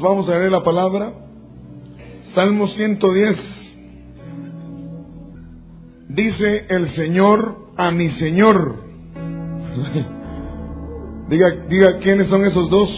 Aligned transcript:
vamos 0.00 0.28
a 0.28 0.32
leer 0.32 0.50
la 0.50 0.62
palabra. 0.62 1.12
Salmo 2.34 2.68
110. 2.68 3.36
Dice 6.08 6.66
el 6.68 6.94
Señor 6.96 7.56
a 7.76 7.90
mi 7.90 8.10
Señor. 8.18 8.76
diga, 11.28 11.50
diga 11.68 11.98
quiénes 12.02 12.28
son 12.28 12.46
esos 12.46 12.70
dos. 12.70 12.88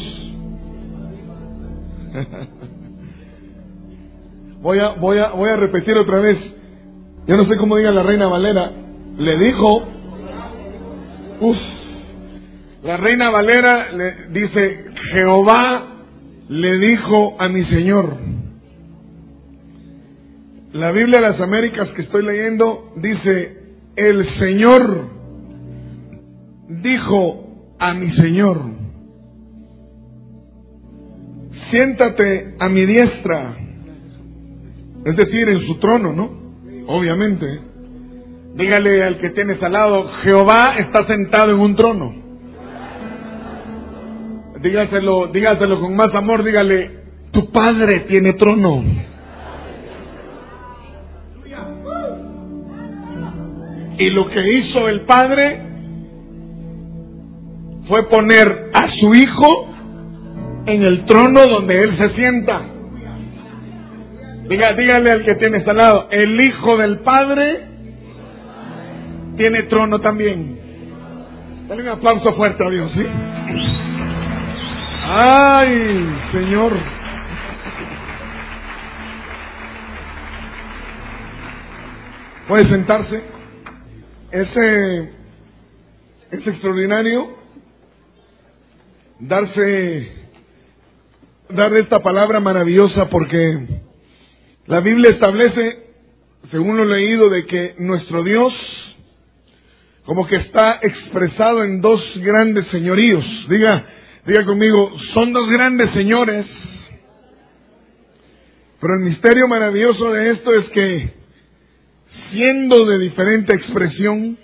voy 4.61 4.79
a, 4.79 4.91
voy 4.91 5.19
a, 5.19 5.31
voy 5.31 5.51
a 5.51 5.57
repetir 5.57 5.97
otra 5.97 6.21
vez. 6.21 6.39
Yo 7.27 7.37
no 7.37 7.43
sé 7.45 7.57
cómo 7.57 7.77
diga 7.77 7.91
la 7.91 8.03
reina 8.03 8.29
Valera. 8.29 8.71
Le 9.19 9.39
dijo, 9.39 9.83
uf, 11.41 11.57
la 12.83 12.97
reina 12.97 13.31
Valera 13.31 13.93
le 13.93 14.29
dice, 14.31 14.85
Jehová 15.13 15.92
le 16.53 16.79
dijo 16.79 17.41
a 17.41 17.49
mi 17.49 17.65
Señor. 17.65 18.15
La 20.75 20.93
Biblia 20.93 21.23
de 21.23 21.29
las 21.31 21.41
Américas 21.41 21.89
que 21.97 22.03
estoy 22.03 22.25
leyendo 22.27 22.93
dice, 22.97 23.57
el 23.97 24.39
Señor 24.39 25.09
dijo 26.69 27.75
a 27.79 27.95
mi 27.95 28.15
Señor, 28.17 28.61
siéntate 31.71 32.55
a 32.59 32.69
mi 32.69 32.85
diestra, 32.85 33.57
es 35.07 35.17
decir, 35.17 35.49
en 35.49 35.67
su 35.67 35.79
trono, 35.79 36.13
¿no? 36.13 36.31
Obviamente. 36.87 37.47
Dígale 38.57 39.05
al 39.05 39.19
que 39.21 39.31
tienes 39.31 39.63
al 39.63 39.73
lado, 39.73 40.11
Jehová 40.25 40.77
está 40.81 41.07
sentado 41.07 41.53
en 41.55 41.61
un 41.61 41.77
trono. 41.77 42.22
Dígaselo, 44.63 45.27
dígaselo 45.27 45.81
con 45.81 45.97
más 45.97 46.15
amor, 46.15 46.45
dígale, 46.45 46.91
tu 47.33 47.51
padre 47.51 48.07
tiene 48.09 48.35
trono. 48.35 48.85
Y 53.99 54.11
lo 54.11 54.29
que 54.29 54.53
hizo 54.53 54.89
el 54.89 55.01
padre 55.03 55.63
fue 57.89 58.09
poner 58.09 58.71
a 58.73 58.89
su 59.01 59.13
hijo 59.13 59.69
en 60.67 60.83
el 60.83 61.05
trono 61.07 61.41
donde 61.49 61.81
él 61.81 61.99
se 61.99 62.11
sienta. 62.15 62.63
Diga, 64.49 64.75
dígale 64.77 65.11
al 65.11 65.25
que 65.25 65.35
tiene 65.37 65.65
al 65.67 65.77
lado, 65.77 66.09
el 66.11 66.41
hijo 66.41 66.77
del 66.77 67.01
padre 67.01 67.67
tiene 69.37 69.65
trono 69.65 70.01
también. 70.01 70.59
Dale 71.69 71.83
un 71.83 71.89
aplauso 71.89 72.33
fuerte 72.35 72.65
a 72.65 72.71
Dios, 72.71 72.91
¿sí? 72.95 73.07
Ay, 75.05 76.07
Señor. 76.33 76.73
Puede 82.49 82.69
sentarse. 82.69 83.23
Ese 84.31 85.01
es 86.31 86.47
extraordinario 86.47 87.37
darse, 89.19 90.13
dar 91.51 91.75
esta 91.75 92.03
palabra 92.03 92.41
maravillosa 92.41 93.09
porque 93.11 93.67
la 94.67 94.81
Biblia 94.81 95.11
establece, 95.13 95.87
según 96.51 96.77
lo 96.77 96.85
leído, 96.85 97.29
de 97.29 97.47
que 97.47 97.75
nuestro 97.79 98.23
Dios 98.23 98.53
como 100.05 100.27
que 100.27 100.37
está 100.37 100.81
expresado 100.83 101.63
en 101.63 101.81
dos 101.81 102.01
grandes 102.17 102.67
señoríos. 102.69 103.25
Diga, 103.49 103.85
diga 104.27 104.45
conmigo, 104.45 104.93
son 105.15 105.33
dos 105.33 105.49
grandes 105.51 105.93
señores. 105.93 106.47
Pero 108.81 108.95
el 108.95 109.01
misterio 109.01 109.47
maravilloso 109.49 110.13
de 110.13 110.31
esto 110.33 110.53
es 110.55 110.69
que 110.71 111.11
siendo 112.31 112.85
de 112.87 112.99
diferente 112.99 113.55
expresión, 113.55 114.37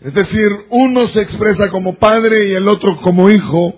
es 0.00 0.14
decir, 0.14 0.48
uno 0.70 1.08
se 1.08 1.20
expresa 1.20 1.70
como 1.70 1.94
padre 1.94 2.48
y 2.48 2.54
el 2.54 2.66
otro 2.68 3.00
como 3.02 3.30
hijo, 3.30 3.74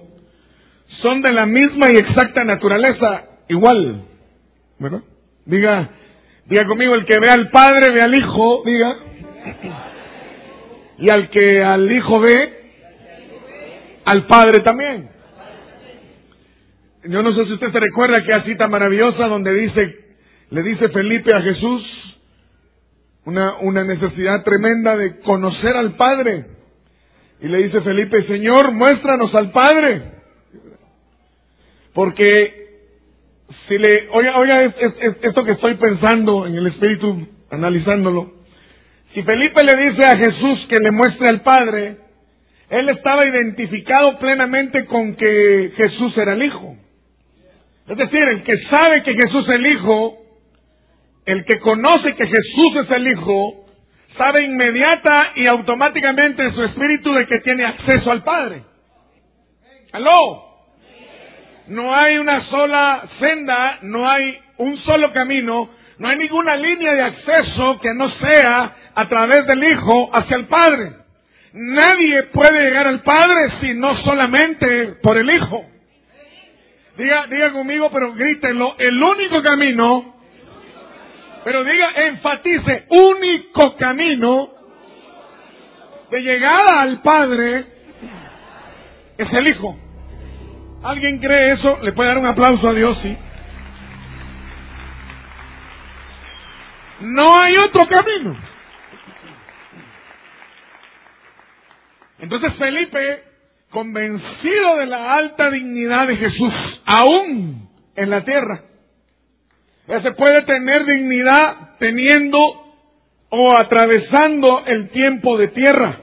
son 1.03 1.21
de 1.21 1.33
la 1.33 1.47
misma 1.47 1.89
y 1.93 1.99
exacta 1.99 2.45
naturaleza, 2.45 3.25
igual. 3.49 4.03
Diga, 5.45 5.91
diga 6.47 6.67
conmigo, 6.67 6.95
el 6.95 7.05
que 7.05 7.21
ve 7.21 7.31
al 7.31 7.51
padre 7.51 7.93
ve 7.93 8.01
al 8.01 8.15
hijo, 8.15 8.63
diga. 8.65 8.97
Y 10.99 11.11
al 11.11 11.29
que 11.29 11.63
al 11.63 11.93
hijo 11.93 12.21
ve, 12.21 12.64
al 14.05 14.27
padre 14.27 14.61
también. 14.61 15.11
Yo 17.05 17.23
no 17.23 17.35
sé 17.35 17.45
si 17.45 17.53
usted 17.53 17.71
se 17.71 17.81
recuerda 17.81 18.23
que 18.25 18.51
cita 18.51 18.67
maravillosa 18.67 19.27
donde 19.27 19.53
dice, 19.53 19.99
le 20.51 20.63
dice 20.63 20.89
Felipe 20.89 21.35
a 21.35 21.43
Jesús, 21.43 21.83
una, 23.27 23.59
una 23.59 23.85
necesidad 23.85 24.43
tremenda 24.43 24.97
de 24.97 25.21
conocer 25.21 25.77
al 25.77 25.97
Padre. 25.97 26.47
Y 27.41 27.49
le 27.49 27.59
dice 27.65 27.81
Felipe, 27.81 28.27
Señor, 28.27 28.73
muéstranos 28.73 29.35
al 29.35 29.51
Padre. 29.51 30.03
Porque 31.93 32.65
si 33.69 33.79
le, 33.79 34.09
oiga, 34.11 34.39
oiga 34.39 34.65
esto 34.65 35.45
que 35.45 35.53
estoy 35.53 35.75
pensando 35.75 36.47
en 36.47 36.55
el 36.55 36.67
Espíritu, 36.69 37.27
analizándolo. 37.51 38.33
Si 39.13 39.23
Felipe 39.23 39.61
le 39.63 39.91
dice 39.91 40.05
a 40.05 40.19
Jesús 40.19 40.67
que 40.69 40.83
le 40.83 40.91
muestre 40.91 41.29
al 41.29 41.43
Padre, 41.43 41.97
él 42.71 42.89
estaba 42.89 43.27
identificado 43.27 44.19
plenamente 44.19 44.87
con 44.87 45.15
que 45.17 45.73
Jesús 45.77 46.17
era 46.17 46.33
el 46.33 46.43
Hijo. 46.43 46.77
Es 47.89 47.97
decir, 47.97 48.23
el 48.23 48.43
que 48.43 48.57
sabe 48.65 49.03
que 49.03 49.13
Jesús 49.13 49.47
es 49.49 49.55
el 49.55 49.67
Hijo, 49.67 50.19
el 51.27 51.45
que 51.45 51.61
conoce 51.61 52.15
que 52.15 52.27
Jesús 52.27 52.77
es 52.83 52.91
el 52.91 53.09
Hijo, 53.09 53.67
sabe 54.17 54.45
inmediata 54.45 55.33
y 55.37 55.47
automáticamente 55.47 56.43
en 56.43 56.55
su 56.55 56.65
espíritu 56.65 57.13
de 57.13 57.27
que 57.27 57.41
tiene 57.41 57.65
acceso 57.67 58.11
al 58.11 58.23
Padre. 58.23 58.63
¿Aló? 59.93 60.11
No 61.69 61.95
hay 61.95 62.19
una 62.19 62.45
sola 62.49 63.05
senda, 63.19 63.79
no 63.83 64.09
hay 64.09 64.39
un 64.59 64.77
solo 64.79 65.13
camino, 65.13 65.71
no 65.99 66.09
hay 66.09 66.19
ninguna 66.19 66.57
línea 66.57 66.93
de 66.93 67.03
acceso 67.03 67.79
que 67.81 67.95
no 67.95 68.11
sea 68.19 68.77
a 68.95 69.09
través 69.09 69.47
del 69.47 69.63
Hijo 69.65 70.11
hacia 70.13 70.37
el 70.37 70.47
Padre. 70.47 71.04
Nadie 71.55 72.25
puede 72.25 72.63
llegar 72.63 72.87
al 72.87 73.03
Padre 73.03 73.53
si 73.61 73.75
no 73.75 73.97
solamente 74.03 74.97
por 75.03 75.17
el 75.17 75.31
Hijo. 75.31 75.65
Diga, 76.97 77.27
diga 77.29 77.53
conmigo, 77.53 77.91
pero 77.91 78.13
grítenlo, 78.13 78.77
el 78.79 79.03
único 79.03 79.43
camino 79.43 80.15
pero 81.45 81.63
diga, 81.63 81.91
enfatice, 82.07 82.87
único 82.89 83.77
camino 83.77 84.49
de 86.11 86.21
llegada 86.23 86.81
al 86.81 87.03
Padre 87.03 87.67
es 89.19 89.33
el 89.33 89.49
Hijo. 89.49 89.77
¿Alguien 90.83 91.19
cree 91.19 91.53
eso? 91.53 91.79
Le 91.83 91.93
puede 91.93 92.09
dar 92.09 92.19
un 92.19 92.27
aplauso 92.27 92.67
a 92.67 92.73
Dios, 92.73 92.99
sí. 93.03 93.17
No 97.01 97.41
hay 97.41 97.57
otro 97.59 97.87
camino. 97.89 98.37
Entonces 102.25 102.55
Felipe, 102.55 103.23
convencido 103.69 104.77
de 104.79 104.87
la 104.87 105.13
alta 105.13 105.51
dignidad 105.51 106.09
de 106.09 106.17
Jesús, 106.17 106.55
aún 106.87 107.69
en 107.95 108.09
la 108.09 108.25
tierra, 108.25 108.63
se 109.87 110.11
puede 110.13 110.41
tener 110.47 110.87
dignidad 110.87 111.77
teniendo 111.79 112.39
o 113.29 113.59
atravesando 113.59 114.65
el 114.65 114.89
tiempo 114.89 115.37
de 115.37 115.49
tierra. 115.49 116.01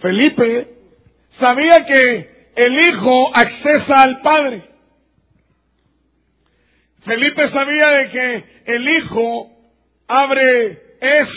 Felipe 0.00 0.68
sabía 1.38 1.86
que 1.86 2.50
el 2.56 2.80
Hijo 2.80 3.30
accesa 3.36 4.02
al 4.02 4.20
Padre. 4.22 4.62
Felipe 7.04 7.48
sabía 7.50 7.90
de 7.90 8.10
que 8.10 8.44
el 8.74 8.88
Hijo 8.88 9.52
abre, 10.08 10.82
es 11.00 11.28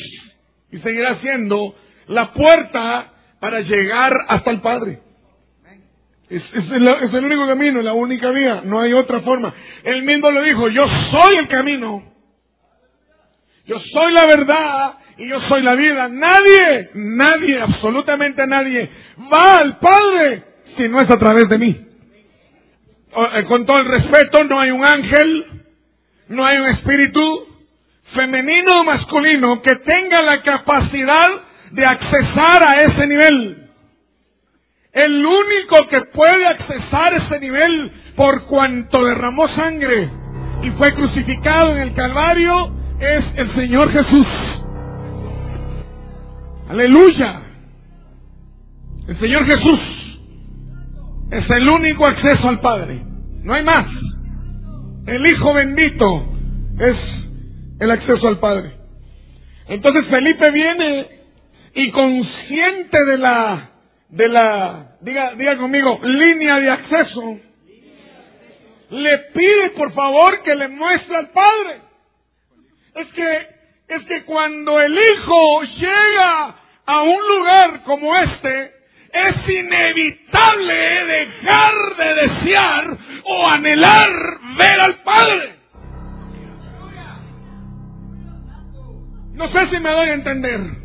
y 0.72 0.80
seguirá 0.80 1.22
siendo 1.22 1.76
la 2.08 2.34
puerta 2.34 3.11
para 3.42 3.60
llegar 3.62 4.14
hasta 4.28 4.52
el 4.52 4.62
Padre. 4.62 5.00
Es, 6.30 6.44
el, 6.54 7.26
único 7.26 7.48
camino, 7.48 7.82
la 7.82 7.94
única 7.94 8.30
vía, 8.30 8.62
no 8.64 8.80
hay 8.80 8.94
otra 8.94 9.20
forma. 9.22 9.54
Él 9.84 10.04
mismo 10.04 10.30
lo 10.30 10.44
dijo, 10.44 10.70
yo 10.70 10.86
soy 11.10 11.38
el 11.38 11.48
camino, 11.48 12.04
yo 13.66 13.80
soy 13.80 14.14
la 14.14 14.26
verdad 14.28 14.94
y 15.18 15.28
yo 15.28 15.42
soy 15.50 15.64
la 15.64 15.74
vida. 15.74 16.08
Nadie, 16.08 16.90
nadie, 16.94 17.62
absolutamente 17.62 18.46
nadie 18.46 18.90
va 19.34 19.58
al 19.58 19.78
Padre 19.80 20.44
si 20.78 20.88
no 20.88 20.98
es 20.98 21.10
a 21.10 21.18
través 21.18 21.50
de 21.50 21.58
mí. 21.58 21.86
Eh, 23.36 23.44
con 23.48 23.66
todo 23.66 23.78
el 23.80 23.88
respeto, 23.88 24.44
no 24.44 24.60
hay 24.60 24.70
un 24.70 24.86
ángel, 24.86 25.46
no 26.30 26.46
hay 26.46 26.60
un 26.60 26.70
espíritu 26.70 27.48
femenino 28.14 28.72
o 28.80 28.84
masculino 28.84 29.62
que 29.64 29.76
tenga 29.78 30.22
la 30.22 30.44
capacidad 30.44 31.51
de 31.72 31.84
accesar 31.84 32.62
a 32.68 32.80
ese 32.80 33.08
nivel. 33.08 33.58
El 34.94 35.26
único 35.26 35.88
que 35.90 36.02
puede 36.14 36.48
accesar 36.48 37.14
ese 37.14 37.40
nivel 37.40 37.92
por 38.16 38.46
cuanto 38.46 39.06
derramó 39.06 39.48
sangre 39.56 40.10
y 40.64 40.70
fue 40.72 40.94
crucificado 40.94 41.76
en 41.76 41.82
el 41.84 41.94
Calvario, 41.94 42.72
es 43.00 43.24
el 43.36 43.56
Señor 43.56 43.92
Jesús. 43.92 44.28
Aleluya. 46.70 47.42
El 49.08 49.20
Señor 49.20 49.46
Jesús 49.46 49.80
es 51.32 51.50
el 51.50 51.68
único 51.80 52.08
acceso 52.08 52.48
al 52.48 52.60
Padre. 52.60 53.02
No 53.44 53.54
hay 53.54 53.64
más. 53.64 53.88
El 55.08 55.26
Hijo 55.32 55.54
bendito 55.54 56.26
es 56.80 56.98
el 57.80 57.92
acceso 57.92 58.28
al 58.28 58.38
Padre. 58.38 58.72
Entonces 59.68 60.06
Felipe 60.08 60.52
viene 60.52 61.21
y 61.74 61.92
consciente 61.92 63.04
de 63.06 63.18
la, 63.18 63.70
de 64.10 64.28
la, 64.28 64.98
diga, 65.02 65.36
diga 65.36 65.58
conmigo, 65.58 66.00
línea 66.04 66.60
de 66.60 66.70
acceso, 66.70 67.40
le 68.90 69.18
pide 69.34 69.70
por 69.72 69.94
favor 69.94 70.44
que 70.44 70.56
le 70.56 70.68
muestre 70.68 71.16
al 71.16 71.30
Padre. 71.30 71.82
Es 72.96 73.08
que, 73.14 73.48
es 73.88 74.04
que 74.06 74.24
cuando 74.26 74.82
el 74.82 74.94
Hijo 74.94 75.62
llega 75.78 76.56
a 76.86 77.02
un 77.04 77.28
lugar 77.28 77.84
como 77.84 78.16
este, 78.18 78.72
es 79.14 79.50
inevitable 79.50 81.06
dejar 81.06 81.96
de 81.98 82.14
desear 82.16 82.98
o 83.24 83.48
anhelar 83.48 84.10
ver 84.58 84.80
al 84.86 84.96
Padre. 85.04 85.56
No 89.34 89.52
sé 89.52 89.70
si 89.70 89.80
me 89.80 89.90
doy 89.90 90.10
a 90.10 90.14
entender. 90.14 90.81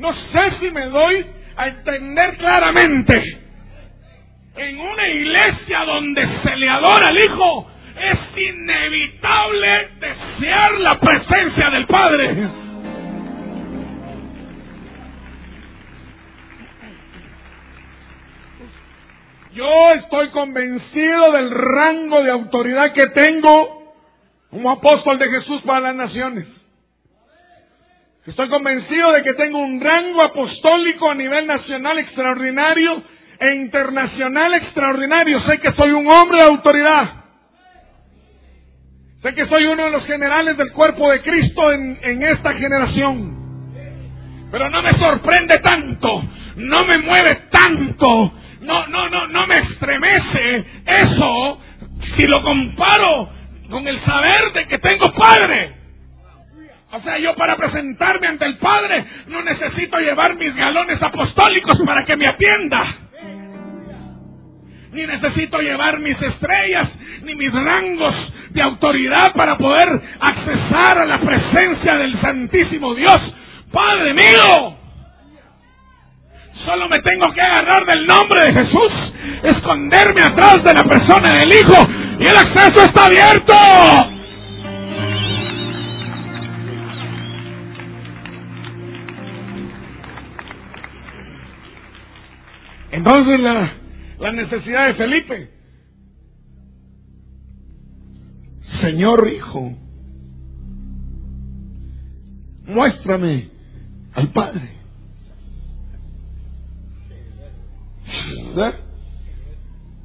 No 0.00 0.14
sé 0.14 0.58
si 0.60 0.70
me 0.70 0.86
doy 0.86 1.26
a 1.56 1.68
entender 1.68 2.38
claramente. 2.38 3.38
En 4.56 4.80
una 4.80 5.08
iglesia 5.08 5.84
donde 5.84 6.26
se 6.42 6.56
le 6.56 6.68
adora 6.70 7.08
al 7.08 7.18
Hijo, 7.18 7.70
es 8.00 8.18
inevitable 8.50 9.88
desear 10.00 10.72
la 10.80 10.98
presencia 10.98 11.70
del 11.70 11.86
Padre. 11.86 12.48
Yo 19.52 19.92
estoy 19.96 20.30
convencido 20.30 21.32
del 21.32 21.50
rango 21.50 22.22
de 22.22 22.30
autoridad 22.30 22.94
que 22.94 23.06
tengo 23.08 23.92
como 24.48 24.70
apóstol 24.70 25.18
de 25.18 25.28
Jesús 25.28 25.60
para 25.66 25.92
las 25.92 25.96
naciones. 25.96 26.59
Estoy 28.26 28.50
convencido 28.50 29.12
de 29.12 29.22
que 29.22 29.32
tengo 29.32 29.58
un 29.58 29.80
rango 29.80 30.22
apostólico 30.22 31.10
a 31.10 31.14
nivel 31.14 31.46
nacional 31.46 31.98
extraordinario 31.98 33.02
e 33.40 33.54
internacional 33.54 34.52
extraordinario. 34.54 35.40
Sé 35.46 35.58
que 35.58 35.72
soy 35.72 35.92
un 35.92 36.06
hombre 36.12 36.38
de 36.38 36.50
autoridad. 36.50 37.14
Sé 39.22 39.34
que 39.34 39.46
soy 39.46 39.64
uno 39.66 39.84
de 39.84 39.90
los 39.90 40.04
generales 40.04 40.56
del 40.58 40.70
cuerpo 40.72 41.10
de 41.10 41.22
Cristo 41.22 41.72
en, 41.72 42.22
esta 42.22 42.52
generación. 42.54 43.38
Pero 44.50 44.68
no 44.68 44.82
me 44.82 44.92
sorprende 44.92 45.56
tanto, 45.62 46.22
no 46.56 46.84
me 46.84 46.98
mueve 46.98 47.42
tanto, 47.50 48.32
no, 48.60 48.86
no, 48.88 49.08
no, 49.08 49.28
no 49.28 49.46
me 49.46 49.58
estremece 49.60 50.64
eso 50.84 51.60
si 52.16 52.26
lo 52.26 52.42
comparo 52.42 53.30
con 53.70 53.86
el 53.86 54.04
saber 54.04 54.52
de 54.52 54.66
que 54.66 54.78
tengo 54.78 55.04
padre. 55.14 55.79
O 56.92 57.00
sea, 57.02 57.18
yo 57.18 57.34
para 57.36 57.56
presentarme 57.56 58.26
ante 58.26 58.44
el 58.46 58.56
Padre 58.58 59.04
no 59.28 59.42
necesito 59.42 59.98
llevar 59.98 60.34
mis 60.34 60.54
galones 60.56 61.00
apostólicos 61.00 61.80
para 61.86 62.04
que 62.04 62.16
me 62.16 62.26
atienda. 62.26 62.96
Ni 64.92 65.06
necesito 65.06 65.60
llevar 65.60 66.00
mis 66.00 66.20
estrellas, 66.20 66.88
ni 67.22 67.36
mis 67.36 67.52
rangos 67.52 68.14
de 68.50 68.62
autoridad 68.62 69.32
para 69.34 69.56
poder 69.56 69.88
accesar 70.18 70.98
a 70.98 71.06
la 71.06 71.20
presencia 71.20 71.96
del 71.96 72.20
Santísimo 72.20 72.92
Dios. 72.94 73.18
Padre 73.72 74.12
mío, 74.12 74.76
solo 76.64 76.88
me 76.88 77.00
tengo 77.02 77.32
que 77.32 77.40
agarrar 77.40 77.86
del 77.86 78.04
nombre 78.04 78.46
de 78.46 78.64
Jesús, 78.64 78.92
esconderme 79.44 80.22
atrás 80.22 80.56
de 80.64 80.74
la 80.74 80.82
persona 80.82 81.38
del 81.38 81.50
Hijo 81.50 81.88
y 82.18 82.24
el 82.24 82.36
acceso 82.36 82.82
está 82.82 83.06
abierto. 83.06 84.09
Entonces 93.10 93.40
la, 93.40 93.72
la 94.20 94.32
necesidad 94.32 94.86
de 94.86 94.94
Felipe. 94.94 95.50
Señor 98.82 99.28
Hijo, 99.28 99.72
muéstrame 102.66 103.48
al 104.14 104.28
Padre. 104.28 104.70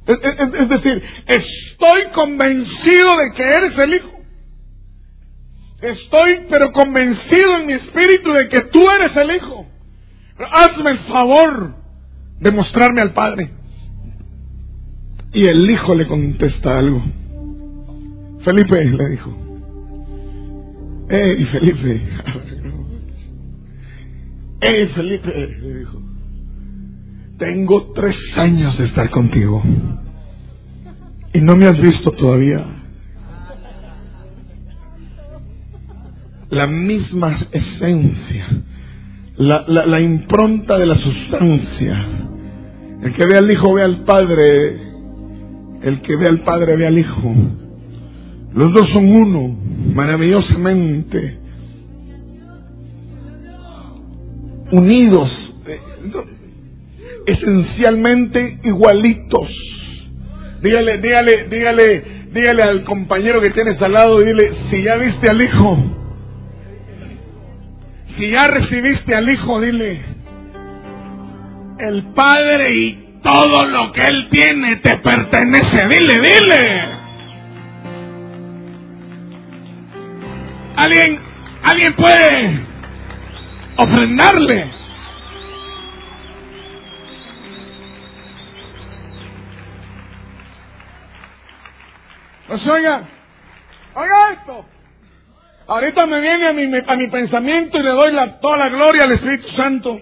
Es, 0.08 0.68
decir, 0.68 1.02
estoy 1.26 2.04
convencido 2.12 3.08
de 3.18 3.36
que 3.36 3.42
eres 3.42 3.78
el 3.78 3.94
Hijo. 3.94 4.20
Estoy 5.80 6.46
pero 6.50 6.72
convencido 6.72 7.58
en 7.60 7.66
mi 7.66 7.72
espíritu 7.74 8.32
de 8.32 8.48
que 8.48 8.62
tú 8.72 8.80
eres 8.98 9.16
el 9.16 9.36
Hijo. 9.36 9.66
hazme 10.38 10.90
el 10.90 10.98
favor 11.06 11.85
demostrarme 12.40 13.00
al 13.00 13.12
Padre. 13.12 13.50
Y 15.32 15.48
el 15.48 15.70
hijo 15.70 15.94
le 15.94 16.06
contesta 16.06 16.78
algo. 16.78 17.02
Felipe 18.44 18.84
le 18.84 19.08
dijo, 19.10 19.36
hey 21.10 21.48
Felipe, 21.50 22.00
hey 24.60 24.88
Felipe, 24.94 25.56
le 25.60 25.78
dijo, 25.80 26.00
tengo 27.38 27.92
tres 27.92 28.14
años 28.36 28.78
de 28.78 28.86
estar 28.86 29.10
contigo 29.10 29.62
y 31.32 31.40
no 31.40 31.56
me 31.56 31.66
has 31.66 31.78
visto 31.80 32.12
todavía. 32.12 32.64
La 36.50 36.68
misma 36.68 37.48
esencia, 37.50 38.46
la, 39.36 39.64
la 39.66 40.00
impronta 40.00 40.78
de 40.78 40.86
la 40.86 40.94
sustancia 40.94 42.26
el 43.06 43.14
que 43.14 43.22
ve 43.30 43.38
al 43.38 43.50
Hijo 43.50 43.72
ve 43.72 43.82
al 43.82 44.04
Padre. 44.04 44.80
El 45.82 46.00
que 46.02 46.16
ve 46.16 46.26
al 46.26 46.40
Padre 46.40 46.76
ve 46.76 46.86
al 46.86 46.98
Hijo. 46.98 47.34
Los 48.54 48.72
dos 48.72 48.88
son 48.92 49.08
uno, 49.08 49.56
maravillosamente 49.94 51.38
unidos, 54.72 55.30
esencialmente 57.26 58.58
igualitos. 58.64 59.50
Dígale, 60.62 60.98
dígale, 60.98 61.48
dígale, 61.48 62.04
dígale 62.32 62.62
al 62.62 62.84
compañero 62.84 63.40
que 63.40 63.50
tienes 63.50 63.80
al 63.82 63.92
lado, 63.92 64.20
dile, 64.20 64.52
si 64.70 64.82
ya 64.82 64.96
viste 64.96 65.30
al 65.30 65.42
Hijo, 65.42 65.78
si 68.16 68.30
ya 68.30 68.48
recibiste 68.48 69.14
al 69.14 69.28
Hijo, 69.28 69.60
dile, 69.60 70.15
el 71.78 72.02
Padre 72.14 72.74
y 72.74 73.20
todo 73.22 73.66
lo 73.66 73.92
que 73.92 74.04
Él 74.04 74.28
tiene 74.30 74.76
te 74.76 74.96
pertenece. 74.98 75.88
Dile, 75.88 76.14
dile. 76.22 76.96
Alguien, 80.76 81.20
alguien 81.62 81.94
puede 81.94 82.60
ofrendarle. 83.76 84.70
Pues 92.46 92.66
oiga, 92.68 93.02
oiga 93.94 94.32
esto. 94.32 94.64
Ahorita 95.66 96.06
me 96.06 96.20
viene 96.20 96.46
a 96.46 96.52
mi, 96.52 96.70
a 96.86 96.96
mi 96.96 97.08
pensamiento 97.08 97.76
y 97.76 97.82
le 97.82 97.88
doy 97.88 98.12
la, 98.12 98.38
toda 98.38 98.56
la 98.56 98.68
gloria 98.68 99.02
al 99.04 99.12
Espíritu 99.12 99.48
Santo. 99.56 100.00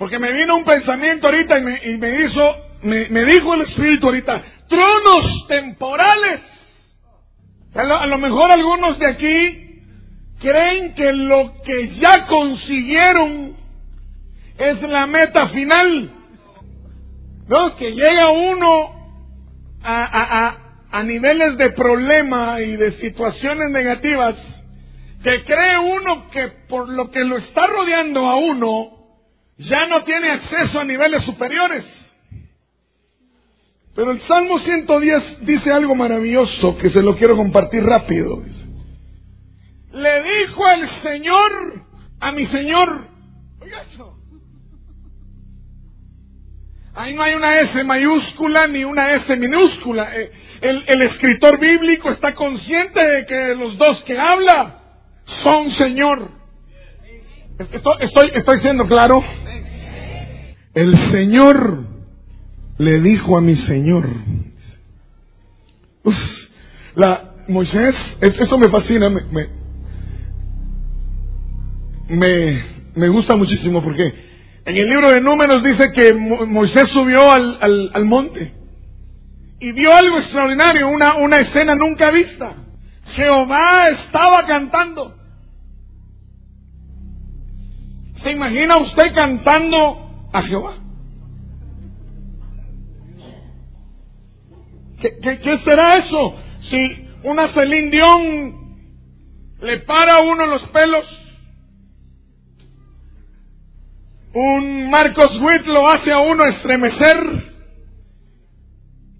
Porque 0.00 0.18
me 0.18 0.32
vino 0.32 0.56
un 0.56 0.64
pensamiento 0.64 1.26
ahorita 1.26 1.58
y 1.58 1.62
me, 1.62 1.80
y 1.84 1.98
me 1.98 2.24
hizo, 2.24 2.56
me, 2.84 3.24
dijo 3.26 3.52
el 3.52 3.60
Espíritu 3.68 4.06
ahorita, 4.06 4.42
tronos 4.66 5.46
temporales. 5.46 6.40
A 7.74 8.06
lo, 8.06 8.16
mejor 8.16 8.50
algunos 8.50 8.98
de 8.98 9.06
aquí 9.06 9.82
creen 10.40 10.94
que 10.94 11.12
lo 11.12 11.52
que 11.62 11.96
ya 11.96 12.26
consiguieron 12.28 13.56
es 14.56 14.80
la 14.80 15.06
meta 15.06 15.48
final. 15.50 16.10
¿No? 17.46 17.76
Que 17.76 17.90
llega 17.90 18.30
uno 18.30 18.94
a, 19.84 20.56
a 20.92 21.02
niveles 21.02 21.58
de 21.58 21.72
problema 21.72 22.58
y 22.62 22.74
de 22.74 22.98
situaciones 23.00 23.70
negativas, 23.70 24.34
que 25.22 25.44
cree 25.44 25.78
uno 25.78 26.30
que 26.30 26.48
por 26.70 26.88
lo 26.88 27.10
que 27.10 27.22
lo 27.22 27.36
está 27.36 27.66
rodeando 27.66 28.26
a 28.26 28.36
uno, 28.36 28.99
ya 29.68 29.86
no 29.86 30.04
tiene 30.04 30.30
acceso 30.30 30.80
a 30.80 30.84
niveles 30.84 31.22
superiores. 31.24 31.84
Pero 33.94 34.12
el 34.12 34.26
Salmo 34.26 34.58
110 34.60 35.46
dice 35.46 35.72
algo 35.72 35.94
maravilloso 35.94 36.78
que 36.78 36.90
se 36.90 37.02
lo 37.02 37.16
quiero 37.16 37.36
compartir 37.36 37.82
rápido. 37.82 38.42
Le 39.92 40.22
dijo 40.22 40.70
el 40.70 41.02
Señor 41.02 41.82
a 42.20 42.32
mi 42.32 42.46
Señor, 42.46 43.06
eso. 43.92 44.16
Ahí 46.94 47.14
no 47.14 47.22
hay 47.22 47.34
una 47.34 47.60
S 47.60 47.84
mayúscula 47.84 48.66
ni 48.68 48.84
una 48.84 49.14
S 49.16 49.36
minúscula. 49.36 50.16
Eh, 50.16 50.30
el, 50.60 50.84
el 50.86 51.02
escritor 51.02 51.58
bíblico 51.58 52.10
está 52.10 52.34
consciente 52.34 53.00
de 53.00 53.26
que 53.26 53.54
los 53.56 53.76
dos 53.78 54.02
que 54.04 54.18
habla 54.18 54.78
son 55.42 55.70
Señor. 55.72 56.28
Estoy, 57.58 57.94
estoy, 58.00 58.30
estoy 58.34 58.60
siendo 58.60 58.86
claro. 58.86 59.22
El 60.74 60.94
Señor 61.10 61.84
le 62.78 63.00
dijo 63.00 63.36
a 63.36 63.40
mi 63.40 63.56
Señor. 63.66 64.08
La 66.94 67.34
Moisés, 67.48 67.94
eso 68.20 68.58
me 68.58 68.68
fascina, 68.68 69.10
me, 69.10 69.22
me, 72.08 72.64
me, 72.94 73.08
gusta 73.08 73.36
muchísimo 73.36 73.82
porque 73.82 74.02
en 74.64 74.76
el 74.76 74.88
libro 74.88 75.10
de 75.10 75.20
Números 75.20 75.62
dice 75.62 75.92
que 75.92 76.14
Moisés 76.14 76.84
subió 76.92 77.18
al, 77.30 77.58
al, 77.60 77.90
al 77.94 78.04
monte 78.04 78.52
y 79.60 79.72
vio 79.72 79.90
algo 79.92 80.18
extraordinario, 80.18 80.88
una, 80.88 81.16
una 81.16 81.36
escena 81.38 81.74
nunca 81.74 82.10
vista. 82.10 82.54
Jehová 83.14 83.78
estaba 84.06 84.46
cantando. 84.46 85.14
¿Se 88.22 88.30
imagina 88.30 88.76
usted 88.78 89.14
cantando 89.14 90.09
a 90.32 90.42
Jehová? 90.42 90.74
¿Qué, 95.00 95.60
será 95.64 95.94
eso? 96.04 96.36
Si 96.70 97.08
una 97.24 97.52
Celine 97.54 97.90
Dion 97.90 98.60
le 99.62 99.78
para 99.80 100.16
a 100.16 100.24
uno 100.24 100.46
los 100.46 100.62
pelos, 100.68 101.04
un 104.34 104.90
Marcos 104.90 105.40
Witt 105.40 105.66
lo 105.66 105.88
hace 105.88 106.12
a 106.12 106.18
uno 106.18 106.44
estremecer, 106.48 107.44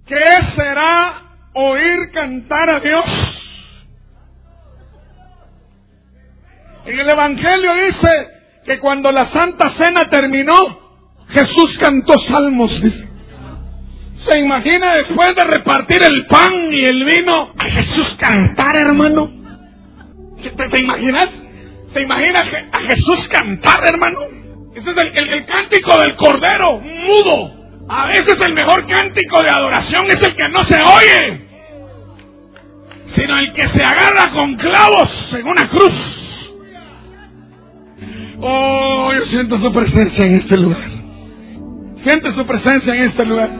¿qué 0.07 0.25
será 0.55 1.23
oír 1.55 2.13
cantar 2.13 2.75
a 2.75 2.81
Dios? 2.81 3.05
En 6.87 6.99
el 6.99 7.09
Evangelio 7.09 7.75
dice 7.75 8.29
que 8.67 8.79
cuando 8.79 9.13
la 9.13 9.33
Santa 9.33 9.75
Cena 9.77 10.01
terminó, 10.11 10.80
Jesús 11.33 11.79
cantó 11.83 12.15
salmos. 12.33 12.71
¿Se 14.29 14.39
imagina 14.39 14.95
después 14.97 15.29
de 15.35 15.57
repartir 15.57 16.01
el 16.03 16.27
pan 16.27 16.53
y 16.73 16.83
el 16.83 17.05
vino 17.05 17.53
a 17.57 17.65
Jesús 17.65 18.17
cantar, 18.19 18.77
hermano? 18.77 19.31
¿Te, 20.43 20.83
imaginas? 20.83 21.27
¿Se 21.93 22.01
imagina 22.01 22.39
a 22.73 22.81
Jesús 22.83 23.29
cantar, 23.31 23.79
hermano? 23.89 24.19
Ese 24.75 24.91
es 24.91 24.97
el, 24.97 25.29
el 25.31 25.47
cántico 25.47 25.97
del 26.03 26.17
Cordero, 26.17 26.81
mudo. 26.81 27.61
A 27.89 28.07
veces 28.07 28.35
el 28.47 28.55
mejor 28.55 28.87
cántico 28.87 29.43
de 29.43 29.51
adoración 29.51 30.07
es 30.07 30.27
el 30.27 30.37
que 30.37 30.49
no 30.49 30.59
se 30.69 30.79
oye, 30.81 31.41
sino 33.17 33.39
el 33.39 33.53
que 33.53 33.63
se 33.63 33.85
agarra 33.85 34.33
con 34.33 34.55
clavos 34.57 35.09
en 35.33 35.47
una 35.47 35.69
cruz. 35.69 36.21
Oh, 38.43 39.13
yo 39.13 39.27
siento 39.27 39.59
su 39.61 39.73
presencia 39.73 40.25
en 40.25 40.35
este 40.35 40.57
lugar. 40.57 40.90
Siente 42.05 42.35
su 42.35 42.47
presencia 42.47 42.95
en 42.95 43.11
este 43.11 43.27
lugar. 43.27 43.51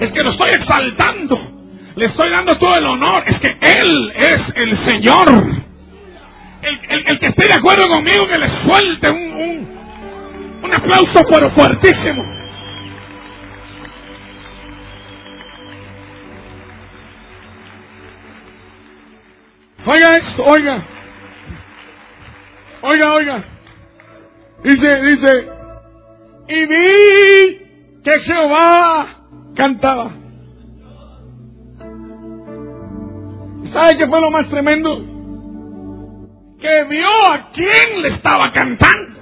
Es 0.00 0.12
que 0.12 0.22
lo 0.22 0.30
estoy 0.30 0.50
exaltando. 0.50 1.50
Le 1.96 2.04
estoy 2.06 2.30
dando 2.30 2.58
todo 2.58 2.76
el 2.76 2.86
honor. 2.86 3.24
Es 3.26 3.38
que 3.40 3.48
Él 3.48 4.12
es 4.16 4.40
el 4.56 4.86
Señor. 4.86 5.64
El, 6.62 7.18
que 7.18 7.26
esté 7.26 7.46
de 7.46 7.54
acuerdo 7.54 7.86
conmigo, 7.88 8.26
que 8.26 8.38
le 8.38 8.48
suelte 8.64 9.10
un, 9.10 9.32
un, 9.32 10.60
un 10.64 10.74
aplauso 10.74 11.22
pero 11.30 11.50
fuertísimo. 11.50 12.24
Oiga 19.86 20.14
esto, 20.14 20.44
oiga. 20.44 20.82
Oiga, 22.80 23.12
oiga. 23.12 23.44
Dice, 24.62 25.02
dice, 25.02 25.48
y 26.48 26.66
vi 26.66 27.58
que 28.04 28.20
Jehová 28.20 29.16
cantaba. 29.56 30.12
¿Sabe 33.72 33.98
qué 33.98 34.06
fue 34.06 34.20
lo 34.20 34.30
más 34.30 34.48
tremendo? 34.50 34.96
Que 36.60 36.84
vio 36.84 37.08
a 37.30 37.50
quién 37.52 38.02
le 38.02 38.08
estaba 38.14 38.52
cantando. 38.52 39.20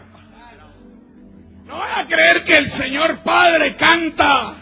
No 1.66 1.74
voy 1.76 1.88
a 1.96 2.06
creer 2.06 2.44
que 2.44 2.52
el 2.52 2.78
Señor 2.78 3.18
Padre 3.24 3.76
canta 3.76 4.56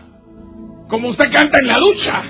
como 0.91 1.09
usted 1.09 1.33
canta 1.33 1.59
en 1.61 1.67
la 1.69 1.79
ducha. 1.79 2.23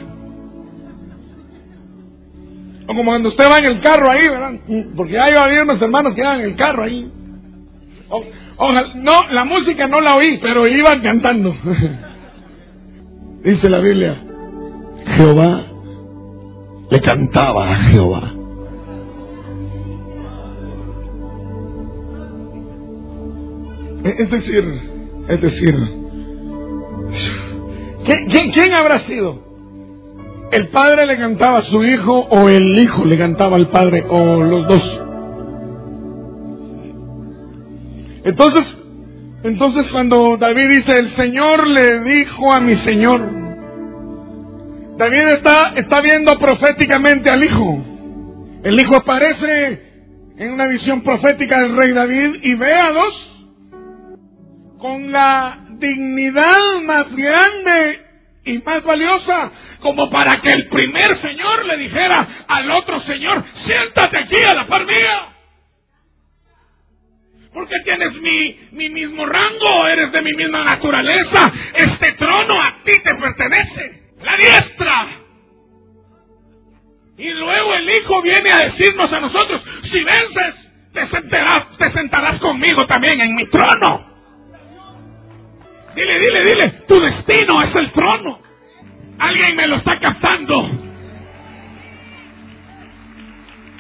O 2.85 2.87
como 2.87 3.05
cuando 3.05 3.31
usted 3.31 3.45
va 3.45 3.59
en 3.59 3.77
el 3.77 3.81
carro 3.83 4.11
ahí, 4.11 4.23
¿verdad? 4.29 4.53
Porque 4.97 5.19
hay 5.19 5.63
unos 5.63 5.81
hermanos 5.81 6.15
que 6.15 6.23
van 6.23 6.41
en 6.41 6.47
el 6.47 6.57
carro 6.57 6.85
ahí. 6.85 7.11
Ojalá, 8.63 8.93
no, 8.97 9.13
la 9.33 9.45
música 9.45 9.89
no 9.89 10.03
la 10.03 10.17
oí, 10.17 10.39
pero 10.43 10.65
iban 10.69 11.01
cantando. 11.01 11.57
Dice 13.43 13.71
la 13.71 13.79
Biblia, 13.79 14.23
Jehová 15.17 15.65
le 16.91 17.01
cantaba 17.01 17.73
a 17.73 17.77
Jehová. 17.85 18.35
Es 24.05 24.31
decir, 24.31 24.81
es 25.29 25.41
decir, 25.41 25.75
¿quién, 28.31 28.51
quién 28.53 28.75
habrá 28.75 29.07
sido? 29.07 29.39
¿El 30.53 30.69
padre 30.69 31.07
le 31.07 31.17
cantaba 31.17 31.61
a 31.61 31.65
su 31.65 31.83
hijo 31.83 32.27
o 32.29 32.49
el 32.51 32.79
hijo 32.83 33.07
le 33.07 33.17
cantaba 33.17 33.57
al 33.57 33.69
padre 33.69 34.05
o 34.07 34.43
los 34.43 34.69
dos? 34.69 35.00
Entonces, 38.25 38.67
entonces 39.45 39.87
cuando 39.93 40.37
David 40.39 40.69
dice, 40.77 40.93
el 41.01 41.17
Señor 41.17 41.67
le 41.67 42.01
dijo 42.01 42.55
a 42.55 42.61
mi 42.61 42.77
Señor, 42.85 43.21
David 44.99 45.29
está, 45.37 45.73
está 45.77 46.03
viendo 46.03 46.39
proféticamente 46.39 47.31
al 47.31 47.45
Hijo. 47.45 47.85
El 48.65 48.75
Hijo 48.79 48.97
aparece 48.97 49.83
en 50.37 50.53
una 50.53 50.67
visión 50.67 51.03
profética 51.03 51.61
del 51.61 51.77
rey 51.77 51.93
David 51.93 52.41
y 52.43 52.55
ve 52.55 52.75
a 52.75 52.91
dos 52.91 53.15
con 54.79 55.11
la 55.11 55.59
dignidad 55.79 56.81
más 56.85 57.07
grande 57.15 58.01
y 58.45 58.59
más 58.59 58.83
valiosa 58.85 59.51
como 59.81 60.11
para 60.11 60.41
que 60.43 60.53
el 60.53 60.69
primer 60.69 61.21
Señor 61.23 61.65
le 61.65 61.77
dijera 61.79 62.29
al 62.47 62.71
otro 62.71 63.01
Señor, 63.03 63.43
siéntate 63.67 64.19
aquí 64.19 64.43
a 64.51 64.55
la 64.55 64.67
par 64.67 64.85
mía. 64.85 65.30
Porque 67.53 67.81
tienes 67.85 68.13
mi, 68.15 68.61
mi 68.73 68.89
mismo 68.91 69.27
rango, 69.27 69.87
eres 69.89 70.13
de 70.13 70.23
mi 70.23 70.33
misma 70.35 70.65
naturaleza. 70.65 71.53
Este 71.75 72.13
trono 72.13 72.63
a 72.63 72.77
ti 72.85 72.93
te 72.93 73.15
pertenece. 73.15 74.03
La 74.23 74.37
diestra. 74.37 75.07
Y 77.19 77.31
luego 77.33 77.75
el 77.75 77.91
Hijo 77.91 78.23
viene 78.23 78.51
a 78.51 78.59
decirnos 78.71 79.13
a 79.13 79.21
nosotros, 79.21 79.63
si 79.91 80.05
vences, 80.05 80.55
te 80.93 81.07
sentarás, 81.09 81.77
te 81.77 81.93
sentarás 81.93 82.41
conmigo 82.41 82.87
también 82.87 83.21
en 83.21 83.35
mi 83.35 83.47
trono. 83.47 84.07
Dile, 85.95 86.19
dile, 86.21 86.45
dile, 86.45 86.69
tu 86.87 87.01
destino 87.01 87.63
es 87.63 87.75
el 87.75 87.93
trono. 87.93 88.41
Alguien 89.19 89.57
me 89.57 89.67
lo 89.67 89.77
está 89.77 89.99
captando. 89.99 90.71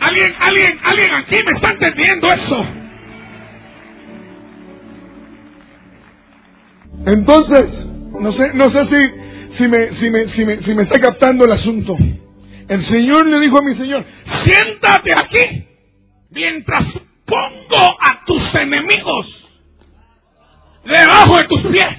Alguien, 0.00 0.36
alguien, 0.40 0.80
alguien 0.82 1.14
aquí 1.14 1.36
me 1.36 1.52
está 1.52 1.70
entendiendo 1.70 2.32
eso. 2.32 2.79
Entonces, 7.07 7.64
no 8.21 8.33
sé, 8.33 8.52
no 8.54 8.64
sé 8.71 8.87
si, 8.87 9.57
si, 9.57 9.69
me, 9.69 10.00
si, 10.00 10.11
me, 10.11 10.35
si, 10.35 10.45
me, 10.45 10.62
si 10.62 10.75
me 10.75 10.83
está 10.83 11.00
captando 11.00 11.45
el 11.45 11.52
asunto. 11.52 11.97
El 12.69 12.88
Señor 12.88 13.26
le 13.26 13.40
dijo 13.40 13.59
a 13.59 13.62
mi 13.62 13.75
Señor, 13.76 14.04
siéntate 14.45 15.12
aquí 15.12 15.64
mientras 16.30 16.83
pongo 17.25 17.97
a 18.00 18.25
tus 18.25 18.54
enemigos 18.54 19.26
debajo 20.85 21.37
de 21.37 21.45
tus 21.45 21.62
pies. 21.73 21.99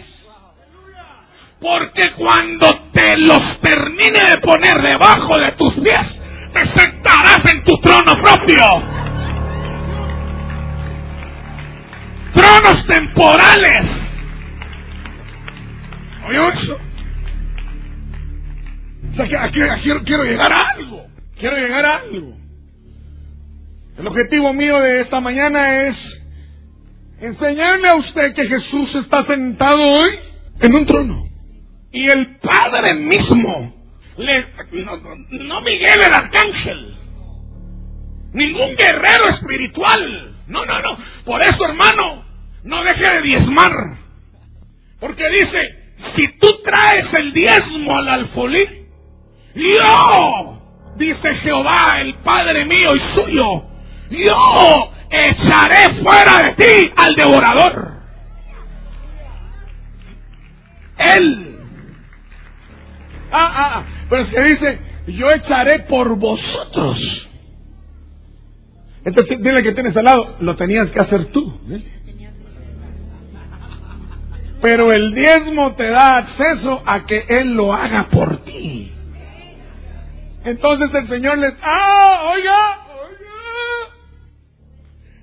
Porque 1.60 2.12
cuando 2.18 2.68
te 2.92 3.18
los 3.18 3.62
termine 3.62 4.32
de 4.32 4.38
poner 4.42 4.82
debajo 4.82 5.38
de 5.40 5.52
tus 5.54 5.74
pies, 5.76 6.08
te 6.54 6.82
sentarás 6.82 7.40
en 7.54 7.64
tu 7.64 7.78
trono 7.82 8.14
propio. 8.24 8.91
Aquí, 19.60 19.90
quiero 20.06 20.24
llegar 20.24 20.52
a 20.52 20.70
algo. 20.76 21.08
Quiero 21.38 21.58
llegar 21.58 21.88
a 21.88 21.98
algo. 21.98 22.38
El 23.98 24.08
objetivo 24.08 24.54
mío 24.54 24.80
de 24.80 25.02
esta 25.02 25.20
mañana 25.20 25.88
es 25.88 25.98
enseñarme 27.20 27.88
a 27.90 27.98
usted 27.98 28.34
que 28.34 28.48
Jesús 28.48 28.96
está 28.96 29.26
sentado 29.26 29.80
hoy 29.80 30.20
en 30.62 30.74
un 30.74 30.86
trono. 30.86 31.24
Y 31.92 32.06
el 32.06 32.38
Padre 32.38 32.96
mismo, 32.96 33.76
le, 34.18 34.46
no, 34.84 34.98
no 35.30 35.62
Miguel 35.62 36.00
el 36.08 36.14
Arcángel, 36.14 36.96
ningún 38.34 38.76
guerrero 38.76 39.30
espiritual. 39.36 40.36
No, 40.48 40.66
no, 40.66 40.82
no. 40.82 40.98
Por 41.26 41.42
eso, 41.42 41.66
hermano, 41.66 42.24
no 42.64 42.84
deje 42.84 43.14
de 43.14 43.22
diezmar. 43.22 43.72
Porque 45.00 45.24
dice, 45.30 45.94
si 46.16 46.28
tú 46.40 46.48
traes 46.64 47.14
el 47.14 47.34
diezmo 47.34 47.98
al 47.98 48.10
alfolí, 48.10 48.81
yo, 49.56 50.62
dice 50.98 51.36
Jehová, 51.44 52.02
el 52.02 52.14
Padre 52.16 52.66
mío 52.66 52.90
y 52.96 53.18
suyo, 53.18 53.64
yo 54.10 54.92
echaré 55.10 56.02
fuera 56.04 56.44
de 56.44 56.54
ti 56.56 56.92
al 56.96 57.16
devorador. 57.16 57.92
Él. 60.98 61.58
Ah, 63.32 63.40
ah, 63.42 63.72
ah. 63.76 63.84
pero 64.10 64.30
que 64.30 64.42
dice, 64.44 64.80
yo 65.08 65.28
echaré 65.30 65.80
por 65.84 66.16
vosotros. 66.18 66.98
Entonces, 69.04 69.42
dile 69.42 69.64
que 69.64 69.72
tienes 69.72 69.96
al 69.98 70.06
lado, 70.06 70.36
lo 70.42 70.56
tenías 70.56 70.90
que 70.90 71.00
hacer 71.00 71.32
tú. 71.32 71.60
Pero 74.62 74.92
el 74.92 75.16
diezmo 75.16 75.74
te 75.74 75.90
da 75.90 76.18
acceso 76.18 76.84
a 76.86 77.06
que 77.06 77.26
Él 77.30 77.56
lo 77.56 77.74
haga 77.74 78.10
por 78.12 78.44
ti. 78.44 78.94
Entonces 80.44 80.90
el 80.94 81.08
Señor 81.08 81.38
les, 81.38 81.54
ah, 81.62 82.32
oiga, 82.34 82.78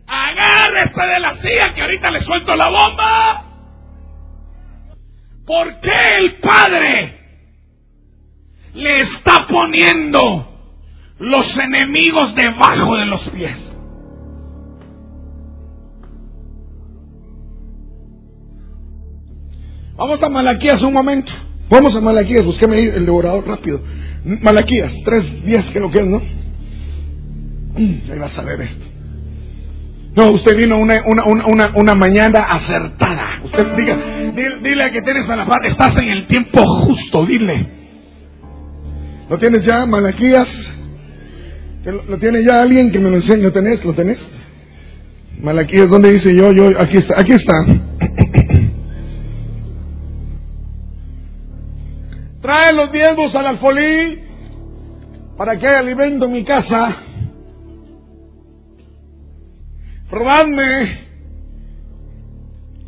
agárrese 0.06 1.00
de 1.00 1.20
la 1.20 1.42
silla 1.42 1.74
que 1.74 1.82
ahorita 1.82 2.10
le 2.10 2.24
suelto 2.24 2.54
la 2.54 2.68
bomba. 2.68 3.44
¿Por 5.46 5.80
qué 5.80 6.16
el 6.18 6.34
Padre 6.36 7.18
le 8.74 8.96
está 8.98 9.46
poniendo 9.48 10.46
los 11.18 11.56
enemigos 11.56 12.34
debajo 12.34 12.96
de 12.96 13.06
los 13.06 13.28
pies? 13.30 13.56
Vamos 19.96 20.22
a 20.22 20.28
Malaquías 20.28 20.80
un 20.82 20.92
momento. 20.92 21.32
Vamos 21.70 21.94
a 21.96 22.00
Malaquías, 22.00 22.44
busqueme 22.44 22.78
el 22.78 23.04
devorador 23.04 23.46
rápido. 23.46 23.80
Malaquías, 24.24 24.92
tres 25.04 25.44
días 25.44 25.64
que 25.72 25.80
lo 25.80 25.90
quedan, 25.90 26.10
¿no? 26.10 26.22
Mm, 27.78 28.10
ahí 28.12 28.18
vas 28.18 28.38
a 28.38 28.42
ver 28.42 28.60
esto. 28.62 28.84
No, 30.16 30.32
usted 30.32 30.56
vino 30.56 30.78
una, 30.78 30.96
una, 31.06 31.24
una, 31.46 31.72
una 31.76 31.94
mañana 31.94 32.40
acertada. 32.50 33.40
Usted 33.44 33.66
diga, 33.76 33.96
dile, 34.62 34.84
a 34.84 34.90
que 34.90 35.02
tienes 35.02 35.28
a 35.28 35.36
la 35.36 35.46
par, 35.46 35.64
estás 35.64 35.96
en 36.02 36.08
el 36.08 36.26
tiempo 36.26 36.60
justo, 36.84 37.24
dile. 37.26 37.66
¿Lo 39.30 39.38
tienes 39.38 39.64
ya, 39.64 39.86
Malaquías? 39.86 40.48
¿Lo, 41.84 42.04
lo 42.04 42.18
tiene 42.18 42.42
ya 42.42 42.60
alguien 42.60 42.90
que 42.90 42.98
me 42.98 43.10
lo 43.10 43.16
enseñe? 43.16 43.42
¿Lo 43.42 43.52
tenés? 43.52 43.84
¿Lo 43.84 43.94
tenés? 43.94 44.18
Malaquías, 45.40 45.88
¿dónde 45.88 46.12
dice 46.12 46.34
yo? 46.36 46.52
Yo, 46.52 46.66
aquí 46.80 46.96
está, 46.96 47.14
aquí 47.20 47.32
está. 47.32 47.66
Trae 52.48 52.72
los 52.72 52.90
diezmos 52.90 53.34
al 53.34 53.46
alfolí 53.46 54.22
para 55.36 55.58
que 55.58 55.66
alimento 55.66 56.24
en 56.24 56.32
mi 56.32 56.44
casa. 56.46 56.96
Probadme 60.08 60.98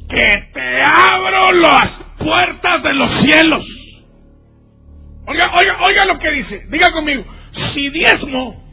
que 0.08 0.48
te 0.54 0.80
abro 0.82 1.52
las 1.52 1.90
puertas 2.16 2.82
de 2.84 2.94
los 2.94 3.10
cielos. 3.20 3.66
Oiga, 5.26 5.52
oiga, 5.54 5.78
oiga 5.86 6.04
lo 6.06 6.18
que 6.18 6.30
dice. 6.30 6.66
Diga 6.70 6.90
conmigo, 6.92 7.24
si 7.74 7.90
diezmo, 7.90 8.64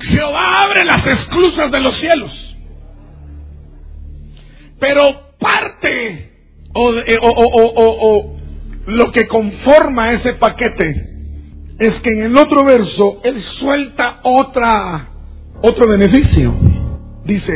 Jehová 0.00 0.62
abre 0.62 0.84
las 0.84 1.06
esclusas 1.06 1.70
de 1.70 1.80
los 1.80 1.96
cielos. 2.00 2.56
Pero 4.80 5.04
parte 5.38 6.32
o, 6.74 6.88
o, 6.90 8.32
o 8.34 8.37
lo 8.88 9.12
que 9.12 9.28
conforma 9.28 10.12
ese 10.14 10.32
paquete 10.34 10.88
es 11.78 11.90
que 12.02 12.10
en 12.10 12.22
el 12.22 12.38
otro 12.38 12.64
verso 12.64 13.20
él 13.22 13.42
suelta 13.60 14.20
otra 14.22 15.08
otro 15.60 15.90
beneficio. 15.90 16.54
Dice, 17.24 17.52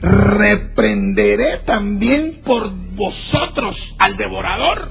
reprenderé 0.00 1.58
también 1.66 2.42
por 2.44 2.70
vosotros 2.70 3.76
al 3.98 4.16
devorador. 4.16 4.88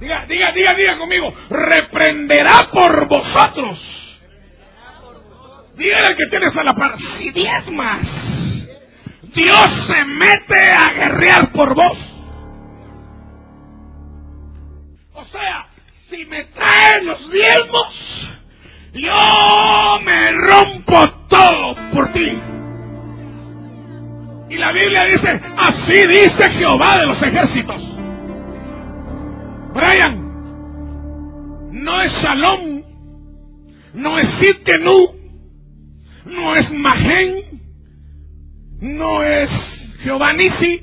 Diga, 0.00 0.24
diga, 0.26 0.52
diga, 0.52 0.74
diga 0.74 0.98
conmigo, 0.98 1.34
reprenderá 1.50 2.70
por 2.72 3.08
vosotros. 3.08 3.78
Dígale 5.76 6.16
que 6.16 6.26
tienes 6.30 6.56
a 6.56 6.64
la 6.64 6.72
par, 6.72 6.96
si 7.18 7.30
diezmas, 7.30 8.00
Dios 9.34 9.68
se 9.86 10.04
mete 10.04 10.70
a 10.78 10.94
guerrear 10.94 11.52
por 11.52 11.74
vos. 11.74 12.13
O 15.24 15.32
sea, 15.32 15.66
si 16.10 16.24
me 16.26 16.44
traen 16.44 17.06
los 17.06 17.30
diezmos, 17.30 17.94
yo 18.92 20.00
me 20.04 20.32
rompo 20.32 21.02
todo 21.28 21.76
por 21.92 22.12
ti. 22.12 22.38
Y 24.50 24.56
la 24.56 24.72
Biblia 24.72 25.00
dice, 25.04 25.40
así 25.56 26.08
dice 26.08 26.50
Jehová 26.58 26.90
de 26.98 27.06
los 27.06 27.22
ejércitos. 27.22 27.82
Brian, 29.72 30.20
no 31.72 32.02
es 32.02 32.12
Salom, 32.22 32.82
no 33.94 34.18
es 34.18 34.26
Sitkenu, 34.40 34.96
no 36.26 36.54
es 36.54 36.70
Magen, 36.70 37.60
no 38.80 39.22
es 39.22 39.50
Jehová 40.02 40.34
Nisi, 40.34 40.82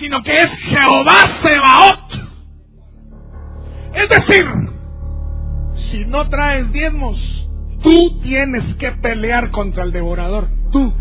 sino 0.00 0.22
que 0.22 0.34
es 0.34 0.48
Jehová 0.70 1.20
Sebaot. 1.42 2.03
Es 3.94 4.08
decir, 4.08 4.44
si 5.90 6.04
no 6.06 6.28
traes 6.28 6.70
diezmos, 6.72 7.16
tú 7.82 8.20
tienes 8.22 8.76
que 8.76 8.90
pelear 8.92 9.50
contra 9.50 9.84
el 9.84 9.92
devorador. 9.92 10.48
Tú. 10.72 10.92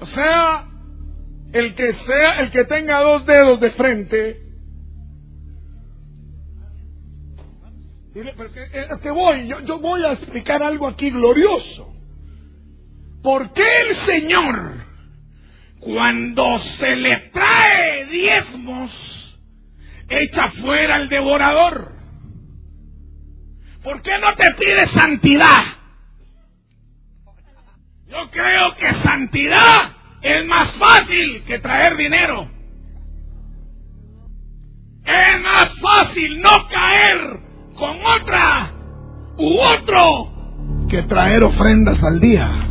O 0.00 0.06
sea, 0.06 0.66
el 1.52 1.74
que 1.74 1.94
sea, 2.06 2.40
el 2.40 2.50
que 2.50 2.64
tenga 2.64 3.00
dos 3.00 3.26
dedos 3.26 3.60
de 3.60 3.70
frente, 3.72 4.30
eh, 8.14 8.88
es 8.90 9.00
que 9.00 9.10
voy, 9.10 9.46
yo 9.46 9.78
voy 9.78 10.04
a 10.04 10.12
explicar 10.12 10.62
algo 10.62 10.88
aquí 10.88 11.10
glorioso. 11.10 11.94
¿Por 13.22 13.52
qué 13.52 13.62
el 13.62 14.06
Señor 14.06 14.79
cuando 15.80 16.60
se 16.78 16.96
le 16.96 17.16
trae 17.32 18.06
diezmos, 18.06 18.90
echa 20.08 20.50
fuera 20.62 20.96
al 20.96 21.08
devorador. 21.08 21.92
¿Por 23.82 24.02
qué 24.02 24.12
no 24.18 24.28
te 24.36 24.54
pide 24.58 25.00
santidad? 25.00 25.80
Yo 28.08 28.30
creo 28.30 28.76
que 28.76 29.02
santidad 29.04 29.92
es 30.20 30.46
más 30.46 30.68
fácil 30.76 31.44
que 31.46 31.58
traer 31.60 31.96
dinero. 31.96 32.50
Es 35.04 35.42
más 35.42 35.66
fácil 35.80 36.40
no 36.40 36.68
caer 36.68 37.40
con 37.74 37.96
otra 38.04 38.72
u 39.38 39.58
otro 39.60 40.40
que 40.90 41.02
traer 41.04 41.42
ofrendas 41.44 42.02
al 42.02 42.20
día. 42.20 42.69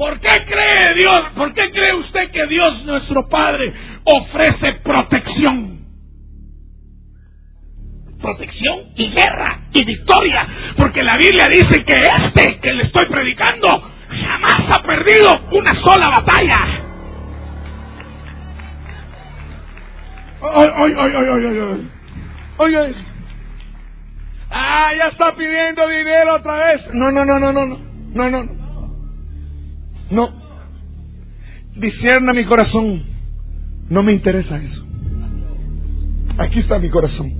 ¿Por 0.00 0.18
qué 0.18 0.46
cree 0.46 0.94
Dios? 0.94 1.20
¿Por 1.36 1.52
qué 1.52 1.70
cree 1.72 1.92
usted 1.92 2.30
que 2.30 2.46
Dios 2.46 2.84
nuestro 2.86 3.28
Padre 3.28 3.70
ofrece 4.02 4.80
protección? 4.82 5.80
Protección 8.18 8.78
y 8.96 9.10
guerra 9.10 9.58
y 9.74 9.84
victoria. 9.84 10.48
Porque 10.78 11.02
la 11.02 11.18
Biblia 11.18 11.48
dice 11.52 11.84
que 11.84 12.02
este 12.24 12.60
que 12.60 12.72
le 12.72 12.84
estoy 12.84 13.10
predicando 13.10 13.68
jamás 14.08 14.74
ha 14.74 14.82
perdido 14.84 15.38
una 15.52 15.74
sola 15.82 16.08
batalla. 16.08 16.56
Oye, 20.40 20.96
oye, 20.96 22.78
oye. 22.78 22.94
Ah, 24.50 24.92
ya 24.96 25.08
está 25.08 25.34
pidiendo 25.36 25.86
dinero 25.88 26.36
otra 26.36 26.56
vez. 26.56 26.80
No, 26.94 27.10
no, 27.10 27.26
no, 27.26 27.38
no, 27.38 27.52
no, 27.52 27.66
no, 27.66 27.78
no, 28.14 28.30
no. 28.30 28.59
No. 30.10 30.30
discierna 31.76 32.32
mi 32.32 32.44
corazón. 32.44 33.02
No 33.88 34.02
me 34.02 34.12
interesa 34.12 34.56
eso. 34.56 34.84
Aquí 36.38 36.60
está 36.60 36.78
mi 36.78 36.90
corazón. 36.90 37.32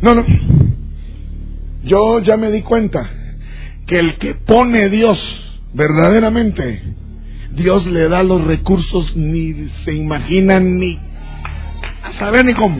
No, 0.00 0.14
no. 0.14 0.24
Yo 1.84 2.20
ya 2.20 2.36
me 2.36 2.50
di 2.50 2.62
cuenta 2.62 3.08
que 3.86 4.00
el 4.00 4.18
que 4.18 4.34
pone 4.34 4.88
Dios 4.88 5.18
verdaderamente, 5.74 6.82
Dios 7.52 7.86
le 7.86 8.08
da 8.08 8.22
los 8.22 8.44
recursos 8.44 9.16
ni 9.16 9.68
se 9.84 9.92
imaginan 9.92 10.78
ni 10.78 10.98
a 12.02 12.18
saber 12.18 12.44
ni 12.44 12.54
cómo. 12.54 12.78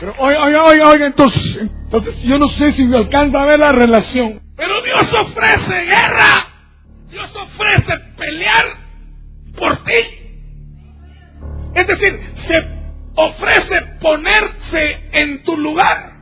Pero 0.00 0.14
oiga, 0.18 0.44
oiga, 0.44 0.62
oiga, 0.64 0.90
oiga, 0.90 1.06
entonces, 1.06 1.70
entonces 1.84 2.14
yo 2.24 2.38
no 2.38 2.48
sé 2.58 2.72
si 2.74 2.84
me 2.84 2.96
alcanza 2.98 3.42
a 3.42 3.46
ver 3.46 3.58
la 3.58 3.70
relación. 3.70 4.43
Pero 4.56 4.82
Dios 4.82 5.12
ofrece 5.20 5.84
guerra. 5.84 6.48
Dios 7.10 7.30
ofrece 7.36 7.98
pelear 8.16 8.76
por 9.58 9.84
ti. 9.84 10.24
Es 11.74 11.86
decir, 11.86 12.34
se 12.48 12.74
ofrece 13.16 13.86
ponerse 14.00 15.08
en 15.12 15.44
tu 15.44 15.56
lugar 15.56 16.12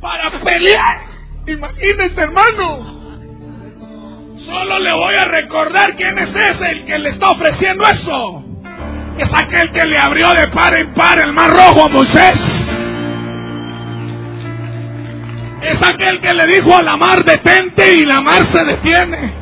para 0.00 0.30
pelear. 0.44 1.08
Imagínese, 1.46 2.20
hermano. 2.20 2.98
Solo 4.46 4.78
le 4.78 4.92
voy 4.92 5.14
a 5.14 5.24
recordar 5.24 5.96
quién 5.96 6.18
es 6.18 6.28
ese 6.30 6.70
el 6.70 6.86
que 6.86 6.98
le 6.98 7.10
está 7.10 7.28
ofreciendo 7.30 7.82
eso. 7.84 8.44
Es 9.18 9.28
aquel 9.42 9.72
que 9.72 9.86
le 9.88 9.98
abrió 9.98 10.26
de 10.28 10.48
par 10.52 10.78
en 10.78 10.94
par 10.94 11.22
el 11.22 11.32
mar 11.32 11.50
rojo 11.50 11.86
a 11.86 11.90
Moisés. 11.90 12.57
Es 15.62 15.76
aquel 15.82 16.20
que 16.20 16.34
le 16.34 16.52
dijo 16.52 16.76
a 16.76 16.82
la 16.82 16.96
mar 16.96 17.24
detente 17.24 17.92
y 17.94 18.04
la 18.04 18.20
mar 18.20 18.40
se 18.52 18.64
detiene. 18.64 19.32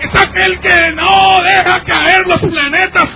Es 0.00 0.24
aquel 0.24 0.58
que 0.60 0.92
no 0.94 1.42
deja 1.44 1.84
caer 1.84 2.18
los 2.26 2.40
planetas 2.40 3.08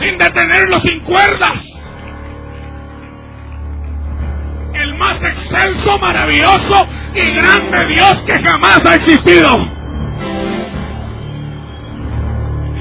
sin 0.00 0.18
detenerlos 0.18 0.82
sin 0.82 1.00
cuerdas. 1.00 1.54
El 4.74 4.94
más 4.94 5.16
excelso, 5.22 5.98
maravilloso 5.98 6.88
y 7.14 7.34
grande 7.34 7.86
Dios 7.94 8.16
que 8.26 8.42
jamás 8.42 8.80
ha 8.84 8.94
existido. 8.94 9.78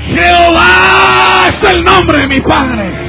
Jehová 0.07 1.47
es 1.49 1.71
el 1.73 1.83
nombre 1.83 2.17
de 2.19 2.27
mi 2.27 2.39
Padre. 2.41 3.06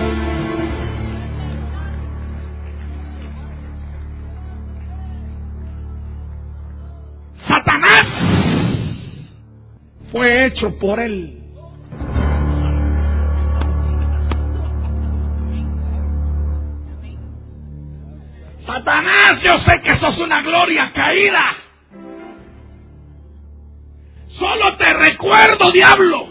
Por 10.67 10.99
él. 10.99 11.43
Satanás, 18.67 19.33
yo 19.43 19.53
sé 19.67 19.81
que 19.83 19.99
sos 19.99 20.19
una 20.19 20.43
gloria 20.43 20.93
caída. 20.93 21.57
Solo 24.39 24.77
te 24.77 24.93
recuerdo, 24.93 25.71
diablo, 25.73 26.29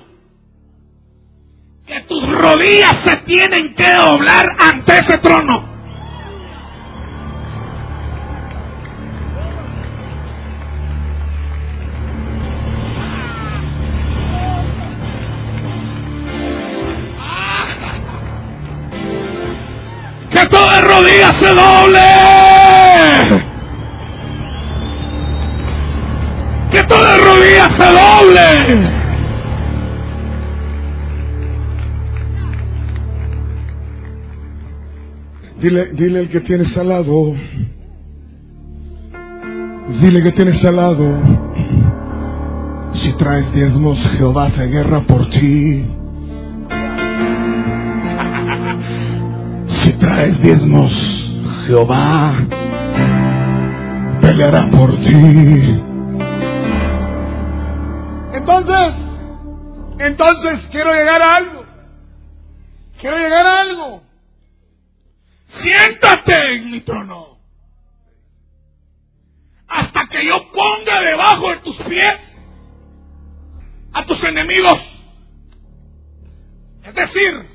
que 1.86 2.02
tus 2.02 2.24
rodillas 2.30 2.96
se 3.06 3.18
tienen 3.26 3.76
que 3.76 3.94
doblar 3.94 4.46
ante 4.60 4.94
ese 4.94 5.18
trono. 5.20 5.77
Que 20.38 20.44
toda 20.50 20.82
rodilla 20.82 21.32
se 21.42 21.48
doble. 21.48 22.00
Que 26.72 26.84
toda 26.84 27.18
rodilla 27.18 27.68
se 27.80 27.88
doble. 27.92 28.48
Dile, 35.60 35.86
dile 35.94 36.20
el 36.20 36.30
que 36.30 36.42
tienes 36.42 36.78
al 36.78 36.90
lado. 36.90 37.34
Dile 40.02 40.22
que 40.22 40.32
tienes 40.34 40.64
al 40.66 40.76
lado. 40.76 41.20
Si 43.02 43.12
traes 43.18 43.52
diezmos, 43.56 43.98
Jehová 44.20 44.46
hace 44.50 44.68
guerra 44.68 45.02
por 45.02 45.28
ti. 45.32 45.84
Traes 50.00 50.42
diezmos, 50.42 50.92
Jehová 51.68 52.36
peleará 54.22 54.70
por 54.72 54.92
ti. 55.06 55.84
Entonces, 58.34 58.94
entonces 60.00 60.70
quiero 60.72 60.94
llegar 60.94 61.22
a 61.24 61.36
algo. 61.36 61.66
Quiero 63.00 63.18
llegar 63.18 63.46
a 63.46 63.62
algo. 63.62 64.04
Siéntate 65.62 66.56
en 66.56 66.72
mi 66.72 66.82
trono. 66.82 67.38
Hasta 69.68 70.08
que 70.10 70.26
yo 70.26 70.34
ponga 70.54 71.02
debajo 71.02 71.50
de 71.52 71.58
tus 71.58 71.76
pies 71.88 72.16
a 73.94 74.06
tus 74.06 74.24
enemigos. 74.24 74.80
Es 76.86 76.96
decir, 76.96 77.50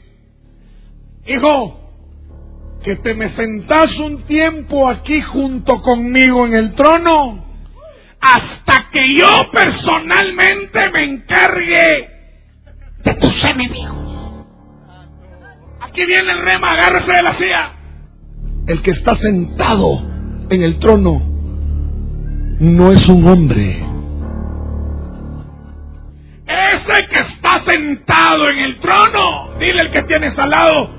hijo, 1.27 1.82
que 2.83 2.97
te 2.97 3.15
me 3.15 3.35
sentás 3.37 3.97
un 3.99 4.25
tiempo 4.25 4.89
aquí 4.89 5.21
junto 5.23 5.81
conmigo 5.83 6.47
en 6.47 6.59
el 6.59 6.75
trono 6.75 7.45
hasta 8.21 8.91
que 8.93 9.03
yo 9.19 9.51
personalmente 9.53 10.91
me 10.93 11.05
encargue 11.05 12.09
de 13.05 13.15
tus 13.15 13.51
enemigos. 13.51 14.47
Aquí 15.81 16.05
viene 16.07 16.33
el 16.33 16.43
rema, 16.43 16.73
agárrese 16.73 17.13
de 17.13 17.23
la 17.23 17.39
silla 17.39 17.83
el 18.67 18.81
que 18.83 18.93
está 18.93 19.17
sentado 19.19 20.03
en 20.51 20.63
el 20.63 20.79
trono 20.79 21.21
no 22.61 22.93
es 22.93 23.09
un 23.09 23.27
hombre. 23.27 23.85
Ese 26.47 27.07
que 27.09 27.23
está 27.35 27.65
sentado 27.69 28.49
en 28.51 28.59
el 28.59 28.79
trono, 28.79 29.59
dile 29.59 29.81
el 29.83 29.91
que 29.91 30.03
tienes 30.05 30.39
al 30.39 30.51
lado, 30.51 30.91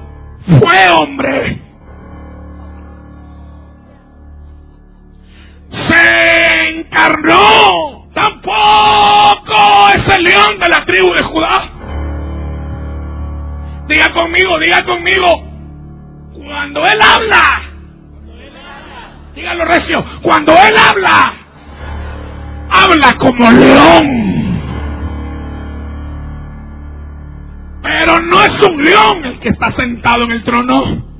fue 0.46 0.90
hombre. 1.00 1.62
Encarnó. 6.70 8.04
Tampoco 8.14 9.90
es 9.96 10.16
el 10.16 10.24
león 10.24 10.60
de 10.60 10.70
la 10.70 10.86
tribu 10.86 11.14
de 11.14 11.24
Judá. 11.26 11.70
Diga 13.88 14.14
conmigo, 14.14 14.60
diga 14.60 14.86
conmigo, 14.86 15.28
cuando 16.34 16.86
Él 16.86 17.00
habla, 17.02 17.62
dígalo 19.36 19.66
recio, 19.66 20.06
cuando 20.22 20.54
Él 20.54 20.74
habla, 20.78 21.34
habla 22.70 23.18
como 23.20 23.52
león. 23.52 24.34
Pero 27.82 28.20
no 28.20 28.42
es 28.42 28.68
un 28.70 28.84
león 28.84 29.26
el 29.26 29.40
que 29.40 29.50
está 29.50 29.76
sentado 29.76 30.24
en 30.24 30.32
el 30.32 30.44
trono. 30.44 31.13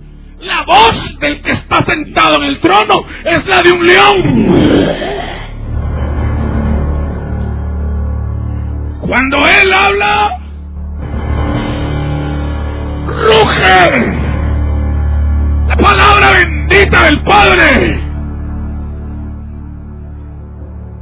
La 0.44 0.62
voz 0.64 1.20
del 1.22 1.42
que 1.42 1.52
está 1.52 1.86
sentado 1.86 2.36
en 2.36 2.44
el 2.44 2.60
trono 2.60 2.96
es 3.24 3.46
la 3.46 3.62
de 3.62 3.72
un 3.72 3.88
león. 3.88 5.24
Cuando 9.00 9.38
Él 9.38 9.74
habla, 9.74 10.38
ruge 13.08 14.24
la 15.70 15.76
palabra 15.78 16.32
bendita 16.34 17.04
del 17.06 17.24
Padre. 17.24 18.02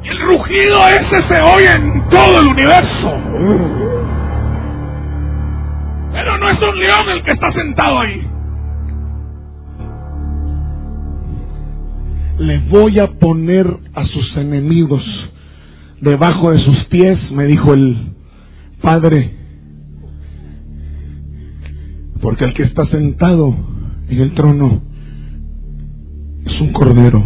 Y 0.03 0.07
el 0.07 0.19
rugido 0.19 0.87
ese 0.87 1.33
se 1.33 1.41
oye 1.41 1.71
en 1.71 2.09
todo 2.09 2.41
el 2.41 2.47
universo. 2.47 3.17
Pero 6.11 6.37
no 6.37 6.45
es 6.45 6.61
un 6.61 6.79
león 6.79 7.09
el 7.09 7.23
que 7.23 7.31
está 7.31 7.51
sentado 7.53 8.01
ahí. 8.01 8.30
Le 12.41 12.57
voy 12.69 12.99
a 12.99 13.19
poner 13.19 13.67
a 13.93 14.03
sus 14.07 14.35
enemigos 14.37 15.03
debajo 16.01 16.49
de 16.49 16.57
sus 16.57 16.85
pies, 16.85 17.19
me 17.31 17.45
dijo 17.45 17.71
el 17.75 17.95
Padre. 18.81 19.31
Porque 22.19 22.45
el 22.45 22.53
que 22.55 22.63
está 22.63 22.87
sentado 22.87 23.55
en 24.09 24.19
el 24.19 24.33
trono 24.33 24.81
es 26.43 26.61
un 26.61 26.73
cordero. 26.73 27.19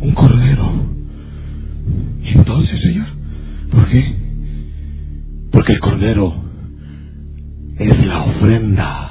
un 0.00 0.12
cordero. 0.12 0.70
Y 2.22 2.36
entonces, 2.36 2.82
Señor, 2.82 3.06
por 3.70 3.88
qué? 3.88 4.14
Porque 5.52 5.72
el 5.72 5.80
cordero 5.80 6.34
es 7.78 8.06
la 8.06 8.24
ofrenda. 8.24 9.07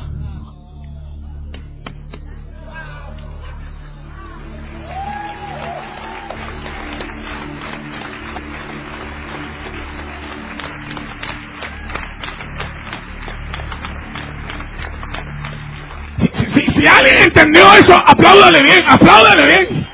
Eso, 17.77 17.95
apláudale 18.07 18.63
bien, 18.63 18.79
apláudale 18.89 19.43
bien. 19.45 19.87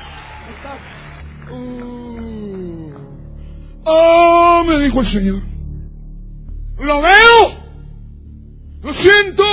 Oh, 3.84 4.64
me 4.66 4.80
dijo 4.80 5.00
el 5.00 5.12
Señor. 5.12 5.42
Lo 6.78 7.02
veo. 7.02 7.64
Lo 8.82 8.94
siento. 8.94 9.44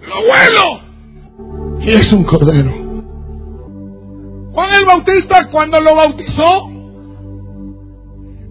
Lo 0.00 0.20
huelo. 0.20 1.80
Y 1.80 1.90
es 1.90 2.12
un 2.12 2.24
cordero. 2.24 2.70
Juan 4.52 4.70
el 4.74 4.86
Bautista 4.86 5.48
cuando 5.50 5.80
lo 5.80 5.94
bautizó, 5.94 6.68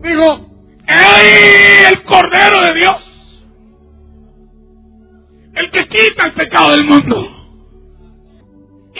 dijo, 0.01 0.47
¡Ey! 0.87 1.85
El 1.89 2.03
cordero 2.03 2.59
de 2.65 2.73
Dios. 2.75 2.95
El 5.55 5.71
que 5.71 5.87
quita 5.89 6.27
el 6.27 6.33
pecado 6.33 6.71
del 6.71 6.85
mundo. 6.85 7.36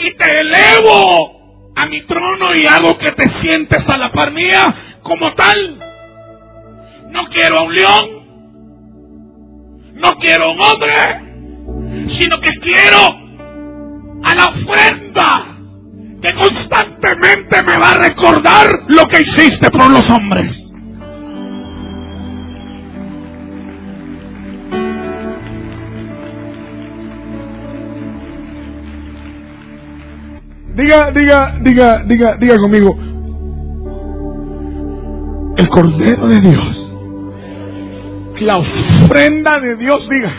Y 0.00 0.16
te 0.16 0.40
elevo 0.40 1.72
a 1.74 1.86
mi 1.86 2.02
trono 2.02 2.54
y 2.54 2.66
hago 2.66 2.96
que 2.98 3.12
te 3.12 3.40
sientes 3.40 3.84
a 3.88 3.96
la 3.96 4.12
par 4.12 4.32
mía 4.32 4.98
como 5.02 5.34
tal. 5.34 5.78
No 7.10 7.26
quiero 7.30 7.58
a 7.58 7.62
un 7.64 7.74
león, 7.74 8.08
no 9.94 10.10
quiero 10.20 10.44
a 10.44 10.52
un 10.52 10.60
hombre, 10.60 10.94
sino 12.20 12.40
que 12.40 12.60
quiero 12.60 12.98
a 14.24 14.34
la 14.34 14.44
ofrenda 14.44 15.58
que 16.20 16.34
constantemente 16.34 17.62
me 17.62 17.78
va 17.78 17.90
a 17.90 17.94
recordar 17.94 18.66
lo 18.88 19.02
que 19.04 19.22
hiciste 19.22 19.70
por 19.70 19.90
los 19.90 20.02
hombres. 20.10 20.67
Diga, 30.78 31.10
diga, 31.10 31.58
diga, 31.60 32.02
diga, 32.06 32.36
diga 32.38 32.56
conmigo, 32.56 32.96
el 35.56 35.68
Cordero 35.70 36.28
de 36.28 36.38
Dios, 36.38 36.76
la 38.42 38.54
ofrenda 38.54 39.50
de 39.60 39.74
Dios, 39.74 40.08
diga, 40.08 40.32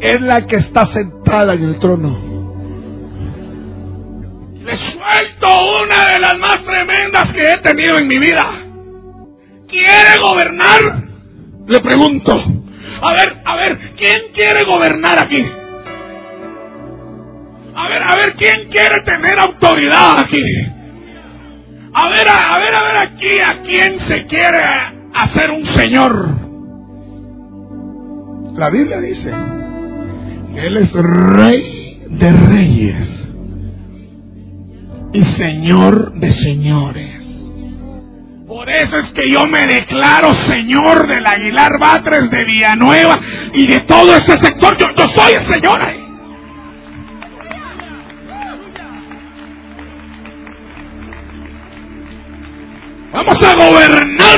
es 0.00 0.20
la 0.22 0.36
que 0.46 0.60
está 0.60 0.90
sentada 0.94 1.52
en 1.52 1.64
el 1.64 1.78
trono. 1.78 2.08
Le 4.64 4.78
suelto 4.78 5.46
una 5.84 6.14
de 6.14 6.18
las 6.18 6.38
más 6.38 6.64
tremendas 6.64 7.34
que 7.34 7.42
he 7.42 7.56
tenido 7.70 7.98
en 7.98 8.08
mi 8.08 8.18
vida. 8.18 8.50
¿Quiere 9.68 10.22
gobernar? 10.24 11.04
Le 11.66 11.80
pregunto. 11.80 12.32
A 12.32 13.12
ver, 13.12 13.42
a 13.44 13.56
ver, 13.56 13.78
¿quién 13.98 14.32
quiere 14.32 14.64
gobernar 14.64 15.22
aquí? 15.22 15.65
A 17.78 17.88
ver, 17.88 18.02
a 18.02 18.16
ver, 18.16 18.34
¿quién 18.38 18.70
quiere 18.70 19.02
tener 19.04 19.38
autoridad 19.38 20.12
aquí? 20.18 20.42
A 21.92 22.08
ver, 22.08 22.26
a, 22.26 22.58
ver, 22.58 22.74
a 22.74 22.82
ver 22.84 23.02
aquí 23.02 23.38
a 23.38 23.62
quién 23.62 23.98
se 24.08 24.26
quiere 24.26 24.58
hacer 25.14 25.50
un 25.50 25.76
señor. 25.76 26.28
La 28.56 28.70
Biblia 28.70 28.98
dice, 29.00 29.30
Él 30.56 30.76
es 30.78 30.92
rey 30.92 32.00
de 32.08 32.32
reyes 32.32 33.08
y 35.12 35.22
señor 35.36 36.12
de 36.14 36.32
señores. 36.32 37.10
Por 38.46 38.70
eso 38.70 38.98
es 39.00 39.12
que 39.12 39.30
yo 39.34 39.46
me 39.48 39.60
declaro 39.60 40.28
señor 40.48 41.06
del 41.06 41.26
Aguilar 41.26 41.78
Batres, 41.78 42.30
de 42.30 42.44
Villanueva 42.44 43.20
y 43.52 43.66
de 43.66 43.80
todo 43.80 44.12
ese 44.12 44.38
sector. 44.42 44.78
Yo, 44.78 44.88
yo 44.96 45.04
soy 45.14 45.32
el 45.34 45.54
señor 45.54 45.82
ahí. 45.82 46.05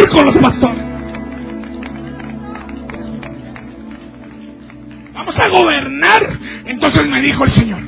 Con 0.07 0.25
los 0.27 0.39
pastores. 0.39 0.85
Vamos 5.15 5.35
a 5.37 5.51
gobernar. 5.51 6.39
Entonces 6.67 7.07
me 7.09 7.23
dijo 7.23 7.45
el 7.45 7.55
Señor. 7.57 7.81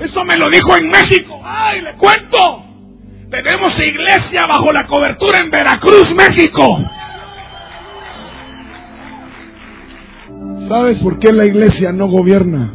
Eso 0.00 0.24
me 0.24 0.36
lo 0.36 0.48
dijo 0.48 0.76
en 0.80 0.88
México. 0.88 1.40
¡Ay, 1.44 1.80
le 1.80 1.94
cuento! 1.94 2.64
Tenemos 3.30 3.72
iglesia 3.78 4.46
bajo 4.46 4.72
la 4.72 4.86
cobertura 4.86 5.38
en 5.42 5.50
Veracruz, 5.50 6.06
México. 6.16 6.64
¿Sabes 10.68 10.98
por 10.98 11.18
qué 11.18 11.32
la 11.32 11.46
iglesia 11.46 11.92
no 11.92 12.08
gobierna? 12.08 12.72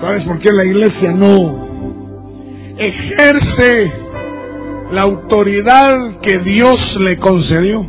¿Sabes 0.00 0.24
por 0.24 0.38
qué 0.40 0.50
la 0.52 0.64
iglesia 0.64 1.12
no 1.12 1.68
ejerce 2.78 3.92
la 4.92 5.02
autoridad 5.02 6.18
que 6.20 6.38
Dios 6.40 6.76
le 7.00 7.16
concedió, 7.18 7.86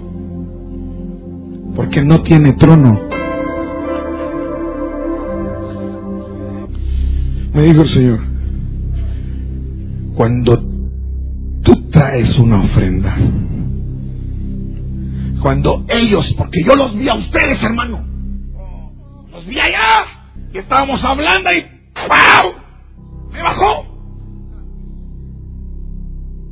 porque 1.76 2.04
no 2.04 2.22
tiene 2.24 2.54
trono. 2.54 3.10
Me 7.54 7.62
dijo 7.64 7.82
el 7.82 7.94
Señor, 7.94 8.20
cuando 10.16 10.58
tú 11.64 11.90
traes 11.90 12.38
una 12.38 12.64
ofrenda, 12.64 13.18
cuando 15.42 15.84
ellos, 15.90 16.26
porque 16.38 16.62
yo 16.70 16.76
los 16.76 16.96
vi 16.96 17.10
a 17.10 17.16
ustedes, 17.16 17.64
hermano, 17.64 18.06
los 19.32 19.46
vi 19.48 19.60
allá, 19.60 20.06
y 20.54 20.58
estábamos 20.60 21.04
hablando 21.04 21.50
y 21.52 21.66
¡pau! 21.94 22.54
Me 23.34 23.42
bajó 23.42 23.90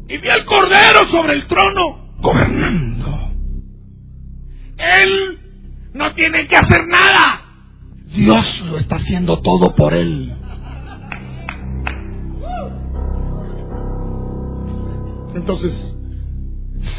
y 0.09 0.17
vi 0.17 0.27
al 0.27 0.43
Cordero 0.43 1.07
sobre 1.11 1.33
el 1.33 1.47
trono 1.47 2.15
gobernando. 2.19 3.31
Él 4.77 5.39
no 5.93 6.13
tiene 6.15 6.47
que 6.47 6.57
hacer 6.57 6.87
nada. 6.87 7.41
Dios 8.15 8.45
lo 8.65 8.79
está 8.79 8.95
haciendo 8.95 9.39
todo 9.41 9.75
por 9.75 9.93
él. 9.93 10.33
Entonces, 15.35 15.71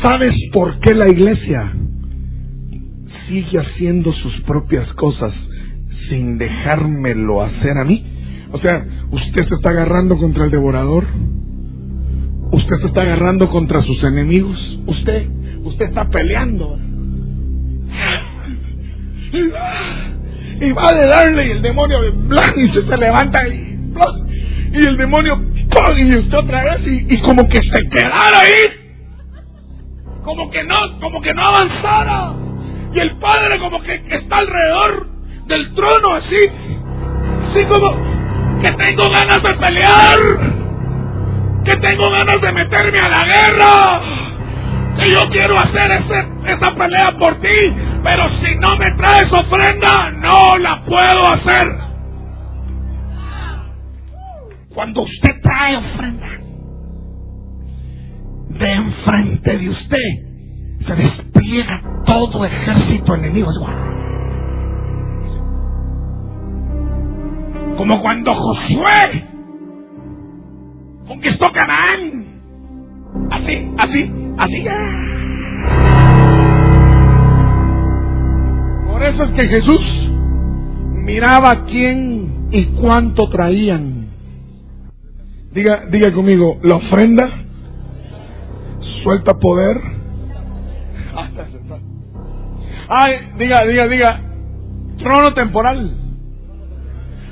¿sabes 0.02 0.34
por 0.52 0.78
qué 0.78 0.94
la 0.94 1.08
iglesia 1.08 1.72
sigue 3.28 3.58
haciendo 3.58 4.12
sus 4.12 4.40
propias 4.42 4.90
cosas 4.94 5.32
sin 6.08 6.38
dejármelo 6.38 7.42
hacer 7.42 7.76
a 7.76 7.84
mí? 7.84 8.06
O 8.52 8.58
sea, 8.58 8.84
usted 9.10 9.48
se 9.48 9.54
está 9.56 9.70
agarrando 9.70 10.16
contra 10.16 10.44
el 10.44 10.52
devorador 10.52 11.06
Usted 12.70 12.82
se 12.82 12.86
está 12.86 13.02
agarrando 13.02 13.48
contra 13.48 13.82
sus 13.82 14.00
enemigos. 14.04 14.56
Usted, 14.86 15.26
usted 15.64 15.86
está 15.86 16.08
peleando. 16.08 16.78
Y 20.60 20.70
va 20.70 20.84
a 20.84 21.08
darle 21.08 21.48
y 21.48 21.50
el 21.50 21.62
demonio 21.62 21.98
y 22.56 22.68
se, 22.68 22.86
se 22.86 22.96
levanta 22.96 23.48
y, 23.48 23.76
y 24.72 24.86
el 24.86 24.96
demonio 24.96 25.40
y 25.96 26.16
usted 26.16 26.38
otra 26.38 26.62
vez 26.62 26.86
y, 26.86 27.06
y 27.12 27.20
como 27.22 27.48
que 27.48 27.56
se 27.56 27.88
quedara 27.88 28.40
ahí. 28.40 28.62
Como 30.22 30.48
que 30.52 30.62
no, 30.62 30.76
como 31.00 31.20
que 31.22 31.34
no 31.34 31.42
avanzara. 31.42 32.34
Y 32.94 33.00
el 33.00 33.16
padre 33.16 33.58
como 33.58 33.82
que 33.82 33.94
está 33.94 34.36
alrededor 34.38 35.08
del 35.48 35.74
trono 35.74 36.14
así. 36.14 36.38
Así 37.50 37.64
como 37.64 38.60
que 38.62 38.72
tengo 38.74 39.02
ganas 39.10 39.42
de 39.42 39.66
pelear 39.66 40.49
que 41.64 41.76
tengo 41.80 42.10
ganas 42.10 42.40
de 42.40 42.52
meterme 42.52 42.98
a 42.98 43.08
la 43.08 43.24
guerra, 43.24 44.00
que 44.96 45.10
yo 45.10 45.28
quiero 45.30 45.56
hacer 45.56 45.90
ese, 45.92 46.52
esa 46.52 46.74
pelea 46.74 47.16
por 47.18 47.40
ti, 47.40 47.74
pero 48.02 48.28
si 48.40 48.54
no 48.56 48.76
me 48.76 48.90
traes 48.96 49.32
ofrenda, 49.32 50.10
no 50.12 50.58
la 50.58 50.82
puedo 50.84 51.32
hacer. 51.32 51.66
Cuando 54.74 55.02
usted 55.02 55.40
trae 55.42 55.76
ofrenda, 55.76 56.26
de 58.48 58.72
enfrente 58.72 59.58
de 59.58 59.68
usted 59.68 60.30
se 60.86 60.94
despliega 60.94 61.82
todo 62.06 62.44
ejército 62.44 63.14
enemigo. 63.14 63.50
Como 67.76 68.00
cuando 68.02 68.34
Josué 68.34 69.29
conquistó 71.10 71.46
Canaán. 71.52 72.24
Así, 73.32 73.68
así, 73.78 74.12
así. 74.38 74.64
Por 78.86 79.02
eso 79.02 79.24
es 79.24 79.30
que 79.32 79.48
Jesús 79.48 79.80
miraba 81.04 81.64
quién 81.66 82.48
y 82.52 82.64
cuánto 82.80 83.28
traían. 83.28 84.06
Diga, 85.52 85.86
diga 85.90 86.12
conmigo, 86.12 86.60
la 86.62 86.76
ofrenda 86.76 87.28
suelta 89.02 89.34
poder. 89.34 89.80
Ay, 92.88 93.32
diga, 93.36 93.56
diga, 93.66 93.88
diga, 93.88 94.20
trono 94.98 95.34
temporal. 95.34 95.99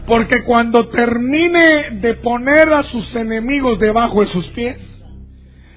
Porque 0.09 0.42
cuando 0.44 0.88
termine 0.88 1.90
de 2.01 2.14
poner 2.14 2.73
a 2.73 2.83
sus 2.85 3.14
enemigos 3.14 3.79
debajo 3.79 4.23
de 4.23 4.33
sus 4.33 4.47
pies, 4.49 4.79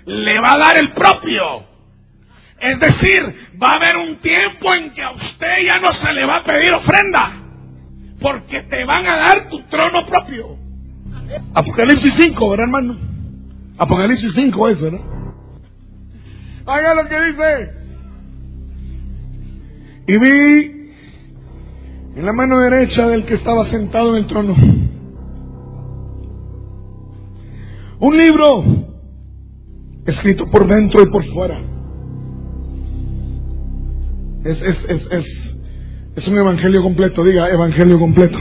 le 0.05 0.39
va 0.39 0.53
a 0.53 0.57
dar 0.57 0.77
el 0.79 0.93
propio. 0.93 1.65
Es 2.61 2.79
decir, 2.79 3.35
va 3.61 3.67
a 3.73 3.77
haber 3.77 3.97
un 3.97 4.15
tiempo 4.21 4.73
en 4.73 4.91
que 4.93 5.03
a 5.03 5.11
usted 5.11 5.65
ya 5.65 5.79
no 5.79 5.89
se 6.01 6.13
le 6.13 6.25
va 6.25 6.37
a 6.37 6.43
pedir 6.45 6.71
ofrenda, 6.73 7.31
porque 8.21 8.61
te 8.61 8.85
van 8.85 9.05
a 9.05 9.17
dar 9.17 9.49
tu 9.49 9.61
trono 9.63 10.05
propio. 10.07 10.55
Apocalipsis 11.53 12.13
5, 12.19 12.49
¿verdad, 12.51 12.65
hermano? 12.65 12.97
Apocalipsis 13.79 14.31
5 14.33 14.69
es, 14.69 14.81
¿verdad? 14.81 15.01
Haga 16.67 16.93
lo 16.93 17.09
que 17.09 17.21
dice. 17.21 17.69
Y 20.07 20.19
vi 20.19 20.80
en 22.15 22.25
la 22.25 22.33
mano 22.33 22.59
derecha 22.59 23.07
del 23.07 23.25
que 23.25 23.35
estaba 23.35 23.69
sentado 23.69 24.15
en 24.15 24.23
el 24.23 24.27
trono 24.27 24.55
un 28.01 28.17
libro 28.17 28.63
escrito 30.07 30.49
por 30.49 30.67
dentro 30.67 31.03
y 31.03 31.11
por 31.11 31.23
fuera. 31.33 31.59
Es, 34.43 34.57
es, 34.59 34.77
es, 34.89 35.01
es, 35.11 35.25
es 36.15 36.27
un 36.27 36.35
evangelio 36.35 36.81
completo, 36.81 37.23
diga 37.23 37.47
evangelio 37.49 37.99
completo. 37.99 38.39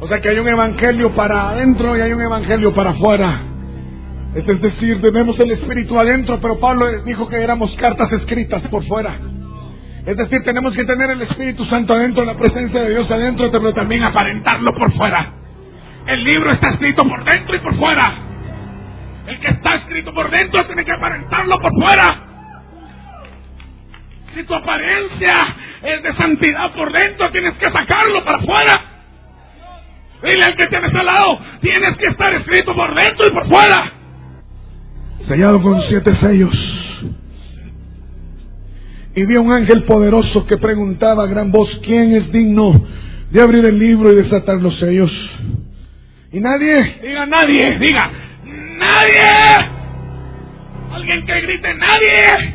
O 0.00 0.08
sea 0.08 0.20
que 0.20 0.28
hay 0.28 0.38
un 0.38 0.48
evangelio 0.48 1.14
para 1.14 1.50
adentro 1.50 1.96
y 1.96 2.00
hay 2.00 2.12
un 2.12 2.20
evangelio 2.20 2.74
para 2.74 2.90
afuera. 2.90 3.42
Es 4.34 4.44
decir, 4.60 5.00
tenemos 5.00 5.38
el 5.38 5.52
espíritu 5.52 5.96
adentro, 5.96 6.40
pero 6.42 6.58
Pablo 6.58 6.86
dijo 7.04 7.28
que 7.28 7.36
éramos 7.36 7.74
cartas 7.76 8.12
escritas 8.12 8.62
por 8.70 8.84
fuera. 8.86 9.20
Es 10.06 10.16
decir, 10.18 10.42
tenemos 10.44 10.74
que 10.74 10.84
tener 10.84 11.10
el 11.10 11.22
Espíritu 11.22 11.64
Santo 11.64 11.94
adentro, 11.94 12.24
la 12.24 12.36
presencia 12.36 12.82
de 12.82 12.90
Dios 12.90 13.10
adentro, 13.10 13.50
pero 13.50 13.72
también 13.72 14.02
aparentarlo 14.02 14.72
por 14.74 14.92
fuera. 14.92 15.32
El 16.06 16.24
libro 16.24 16.50
está 16.50 16.70
escrito 16.70 17.08
por 17.08 17.24
dentro 17.24 17.56
y 17.56 17.58
por 17.60 17.74
fuera. 17.76 18.12
El 19.26 19.40
que 19.40 19.48
está 19.48 19.76
escrito 19.76 20.12
por 20.12 20.30
dentro 20.30 20.66
tiene 20.66 20.84
que 20.84 20.92
aparentarlo 20.92 21.58
por 21.58 21.72
fuera. 21.72 22.04
Si 24.34 24.42
tu 24.42 24.54
apariencia 24.54 25.36
es 25.82 26.02
de 26.02 26.14
santidad 26.16 26.72
por 26.72 26.92
dentro, 26.92 27.30
tienes 27.30 27.54
que 27.54 27.70
sacarlo 27.70 28.22
para 28.24 28.38
afuera. 28.42 28.74
Dile 30.22 30.42
al 30.44 30.56
que 30.56 30.66
tienes 30.66 30.94
al 30.94 31.06
lado, 31.06 31.38
tienes 31.60 31.96
que 31.96 32.10
estar 32.10 32.34
escrito 32.34 32.74
por 32.74 32.94
dentro 32.94 33.26
y 33.26 33.30
por 33.30 33.48
fuera. 33.48 33.92
Sellado 35.28 35.62
con 35.62 35.80
siete 35.88 36.12
sellos. 36.20 36.73
Y 39.16 39.24
vi 39.26 39.36
a 39.36 39.40
un 39.40 39.56
ángel 39.56 39.84
poderoso 39.84 40.46
que 40.46 40.58
preguntaba 40.58 41.24
a 41.24 41.26
gran 41.26 41.52
voz, 41.52 41.68
¿quién 41.84 42.14
es 42.16 42.32
digno 42.32 42.72
de 43.30 43.40
abrir 43.40 43.68
el 43.68 43.78
libro 43.78 44.10
y 44.10 44.16
desatar 44.16 44.56
los 44.56 44.78
sellos? 44.80 45.10
Y 46.32 46.40
nadie, 46.40 46.76
diga 47.00 47.26
nadie, 47.26 47.78
diga, 47.78 48.10
nadie. 48.76 49.70
Alguien 50.92 51.26
que 51.26 51.40
grite, 51.42 51.74
nadie. 51.74 52.54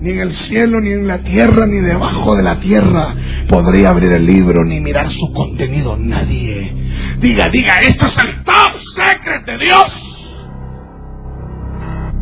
Ni 0.00 0.10
en 0.10 0.20
el 0.20 0.34
cielo, 0.48 0.80
ni 0.80 0.92
en 0.92 1.06
la 1.06 1.18
tierra, 1.18 1.66
ni 1.66 1.80
debajo 1.80 2.34
de 2.34 2.42
la 2.42 2.58
tierra 2.60 3.14
podría 3.46 3.90
abrir 3.90 4.14
el 4.14 4.24
libro 4.24 4.64
ni 4.64 4.80
mirar 4.80 5.06
su 5.12 5.32
contenido. 5.34 5.98
Nadie. 5.98 6.72
Diga, 7.20 7.46
diga, 7.52 7.74
esto 7.82 8.08
es 8.08 8.24
el 8.24 8.42
top 8.44 8.72
secret 8.96 9.44
de 9.44 9.58
Dios. 9.58 10.09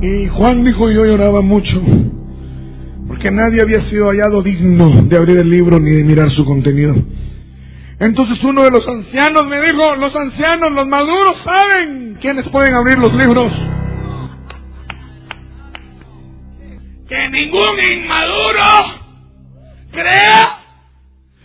Y 0.01 0.29
Juan 0.29 0.65
dijo, 0.65 0.91
yo 0.91 1.05
lloraba 1.05 1.41
mucho, 1.41 1.83
porque 3.09 3.31
nadie 3.33 3.59
había 3.63 3.89
sido 3.91 4.09
hallado 4.09 4.43
digno 4.43 5.03
de 5.03 5.17
abrir 5.17 5.41
el 5.41 5.51
libro 5.51 5.81
ni 5.81 5.91
de 5.91 6.05
mirar 6.05 6.31
su 6.31 6.45
contenido. 6.45 6.95
Entonces 7.99 8.39
uno 8.45 8.63
de 8.63 8.71
los 8.71 8.87
ancianos 8.87 9.45
me 9.49 9.61
dijo, 9.61 9.97
los 9.97 10.15
ancianos, 10.15 10.73
los 10.73 10.87
maduros 10.87 11.37
saben 11.45 12.17
quiénes 12.21 12.47
pueden 12.49 12.75
abrir 12.75 12.97
los 12.99 13.13
libros. 13.13 13.53
Que 17.09 17.29
ningún 17.31 17.81
inmaduro 17.81 18.63
crea 19.91 20.59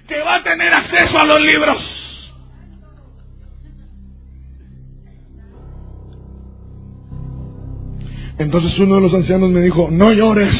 que 0.08 0.20
va 0.20 0.36
a 0.36 0.44
tener 0.44 0.78
acceso 0.78 1.18
a 1.20 1.26
los 1.26 1.42
libros. 1.42 1.93
Entonces 8.38 8.78
uno 8.80 8.96
de 8.96 9.02
los 9.02 9.13
ancianos 9.13 9.50
me 9.52 9.62
dijo, 9.62 9.89
no 9.91 10.12
llores. 10.12 10.54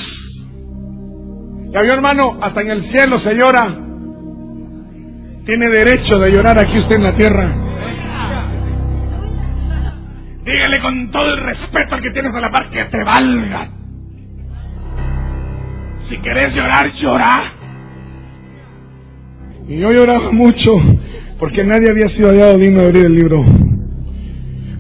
Ya 1.72 1.82
vio 1.82 1.94
hermano, 1.94 2.38
hasta 2.42 2.62
en 2.62 2.70
el 2.70 2.92
cielo 2.92 3.20
se 3.22 3.34
llora. 3.34 3.80
Tiene 5.46 5.70
derecho 5.70 6.20
de 6.20 6.32
llorar 6.32 6.56
aquí 6.64 6.78
usted 6.80 6.98
en 6.98 7.04
la 7.04 7.16
tierra. 7.16 7.56
Dígale 10.46 10.80
con 10.82 11.12
todo 11.12 11.34
el 11.34 11.40
respeto 11.40 11.96
al 11.96 12.02
que 12.02 12.12
tienes 12.12 12.36
a 12.36 12.42
la 12.42 12.52
par 12.52 12.70
que 12.70 12.84
te 12.86 13.04
valga. 13.04 13.70
Si 16.10 16.18
querés 16.18 16.54
llorar, 16.54 16.94
llora. 16.94 17.54
Y 19.68 19.80
yo 19.80 19.90
lloraba 19.90 20.32
mucho 20.32 20.78
porque 21.40 21.64
nadie 21.64 21.90
había 21.90 22.16
sido 22.16 22.30
hallado 22.30 22.58
digno 22.58 22.82
de 22.82 22.86
abrir 22.86 23.06
el 23.06 23.16
libro. 23.16 23.44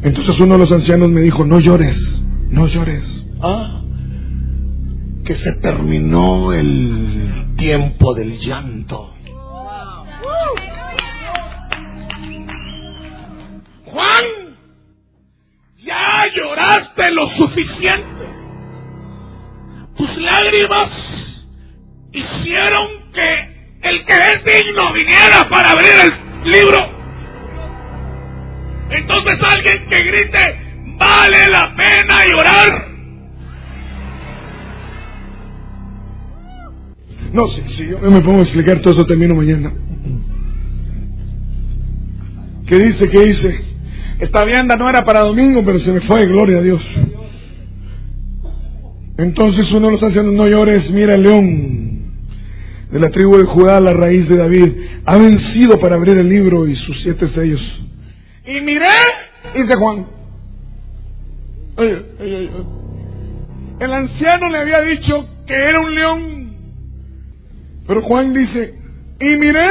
Entonces 0.03 0.39
uno 0.39 0.57
de 0.57 0.65
los 0.65 0.71
ancianos 0.71 1.09
me 1.09 1.21
dijo, 1.21 1.45
no 1.45 1.59
llores. 1.59 1.95
No 2.53 2.67
llores. 2.67 3.03
Ah, 3.41 3.81
que 5.25 5.35
se 5.37 5.53
terminó 5.53 6.53
el 6.53 7.55
tiempo 7.57 8.13
del 8.13 8.39
llanto. 8.39 9.11
Juan, 13.85 14.23
ya 15.83 16.21
lloraste 16.35 17.11
lo 17.11 17.27
suficiente. 17.37 18.25
Tus 19.97 20.17
lágrimas 20.17 20.89
hicieron 22.11 22.87
que 23.13 23.89
el 23.89 24.05
que 24.05 24.13
es 24.13 24.45
digno 24.45 24.93
viniera 24.93 25.49
para 25.49 25.71
abrir 25.71 25.93
el 26.03 26.51
libro. 26.51 26.77
Entonces 28.91 29.39
alguien 29.55 29.89
que 29.89 30.03
grite, 30.03 30.62
Vale 30.97 31.39
la 31.51 31.75
pena 31.75 32.19
llorar. 32.29 32.93
No, 37.33 37.47
si, 37.49 37.75
si 37.75 37.87
yo 37.89 37.99
me 37.99 38.21
pongo 38.21 38.39
a 38.39 38.43
explicar 38.43 38.81
todo 38.81 38.93
eso, 38.93 39.05
termino 39.05 39.35
mañana. 39.35 39.73
¿Qué 42.67 42.77
dice? 42.77 43.09
¿Qué 43.09 43.19
dice? 43.25 43.59
Esta 44.19 44.45
vianda 44.45 44.75
no 44.77 44.89
era 44.89 45.01
para 45.01 45.21
domingo, 45.21 45.63
pero 45.65 45.79
se 45.79 45.91
me 45.91 46.01
fue, 46.01 46.25
gloria 46.25 46.59
a 46.59 46.61
Dios. 46.61 46.81
Entonces 49.17 49.71
uno 49.71 49.87
de 49.87 49.93
los 49.93 50.03
ancianos, 50.03 50.33
no 50.33 50.47
llores, 50.47 50.89
mira 50.91 51.15
el 51.15 51.23
león 51.23 51.93
de 52.91 52.99
la 52.99 53.09
tribu 53.09 53.37
de 53.37 53.45
Judá, 53.45 53.79
la 53.79 53.91
raíz 53.91 54.27
de 54.29 54.37
David, 54.37 54.69
ha 55.05 55.17
vencido 55.17 55.79
para 55.79 55.95
abrir 55.95 56.17
el 56.17 56.29
libro 56.29 56.67
y 56.67 56.75
sus 56.75 57.01
siete 57.01 57.27
sellos. 57.33 57.61
Y 58.45 58.61
miré, 58.61 58.85
dice 59.55 59.77
Juan, 59.79 60.05
el 61.77 62.49
anciano 63.93 64.49
le 64.49 64.57
había 64.57 64.81
dicho 64.89 65.27
que 65.47 65.53
era 65.53 65.79
un 65.81 65.95
león. 65.95 66.53
Pero 67.87 68.01
Juan 68.03 68.33
dice, 68.33 68.73
y 69.19 69.25
miré 69.39 69.67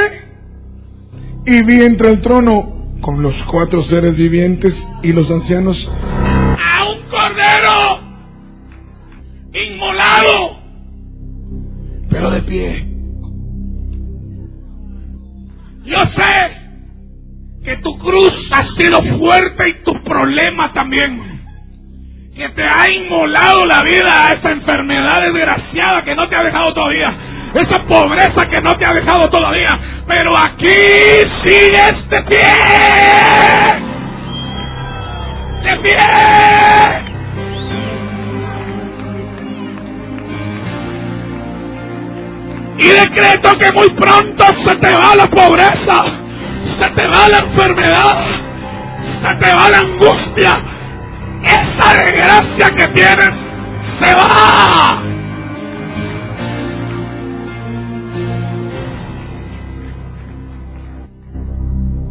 y 1.47 1.65
vi 1.65 1.83
entre 1.85 2.11
el 2.11 2.21
trono 2.21 2.99
con 3.01 3.23
los 3.23 3.35
cuatro 3.51 3.83
seres 3.85 4.15
vivientes 4.17 4.75
y 5.03 5.11
los 5.11 5.29
ancianos 5.31 5.77
a 5.89 6.85
un 6.91 6.99
cordero 7.11 8.01
inmolado, 9.53 10.59
pero 12.11 12.31
de 12.31 12.43
pie. 12.43 12.87
Yo 15.85 15.97
sé 16.17 16.35
que 17.65 17.77
tu 17.79 17.99
cruz 17.99 18.33
ha 18.53 18.65
sido 18.81 19.01
fuerte 19.19 19.69
y 19.69 19.83
tu 19.85 19.93
problema 20.05 20.73
también 20.73 21.32
que 22.35 22.49
te 22.49 22.63
ha 22.63 22.91
inmolado 22.91 23.67
la 23.67 23.83
vida 23.83 24.25
a 24.25 24.29
esa 24.31 24.53
enfermedad 24.53 25.21
desgraciada 25.21 26.03
que 26.03 26.15
no 26.15 26.27
te 26.31 26.37
ha 26.37 26.43
dejado 26.43 26.73
todavía, 26.73 27.15
esa 27.55 27.83
pobreza 27.85 28.49
que 28.49 28.63
no 28.63 28.73
te 28.73 28.87
ha 28.87 28.95
dejado 28.95 29.29
todavía, 29.29 29.71
pero 30.07 30.31
aquí 30.35 30.73
sigues 31.45 31.93
de 32.09 32.23
pie, 32.23 32.55
de 35.63 35.77
pie. 35.83 35.97
Y 42.79 42.89
decreto 42.89 43.51
que 43.61 43.73
muy 43.73 43.89
pronto 43.91 44.45
se 44.65 44.75
te 44.79 44.91
va 44.91 45.15
la 45.15 45.27
pobreza, 45.27 46.05
se 46.81 46.91
te 46.93 47.09
va 47.09 47.29
la 47.29 47.45
enfermedad, 47.45 48.25
se 49.23 49.45
te 49.45 49.55
va 49.55 49.69
la 49.69 49.79
angustia. 49.79 50.72
Esa 51.45 51.95
desgracia 52.05 52.69
que 52.77 52.87
tienes 52.95 53.31
se 54.01 54.15
va. 54.15 55.03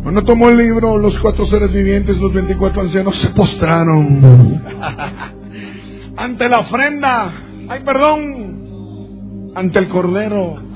Cuando 0.04 0.24
tomó 0.26 0.50
el 0.50 0.58
libro, 0.58 0.98
los 0.98 1.18
cuatro 1.20 1.46
seres 1.48 1.72
vivientes, 1.72 2.18
los 2.18 2.34
veinticuatro 2.34 2.82
ancianos 2.82 3.14
se 3.22 3.30
postraron 3.30 4.62
ante 6.18 6.50
la 6.50 6.62
ofrenda. 6.62 7.34
Ay, 7.70 7.82
perdón, 7.86 9.52
ante 9.56 9.80
el 9.80 9.88
cordero. 9.88 10.71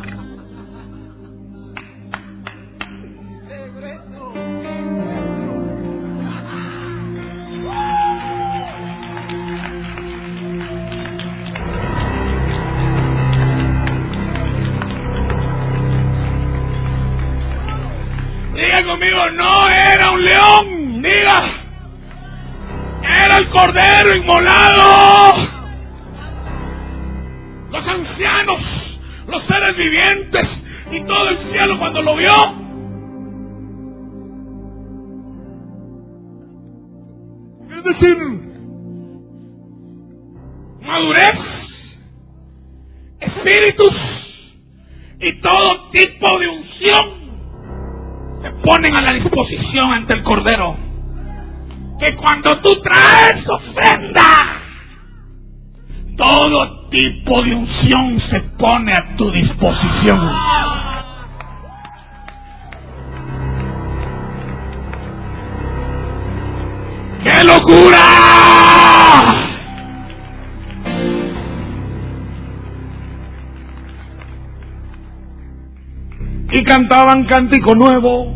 Y 76.57 76.63
cantaban 76.63 77.25
cántico 77.25 77.75
nuevo. 77.75 78.33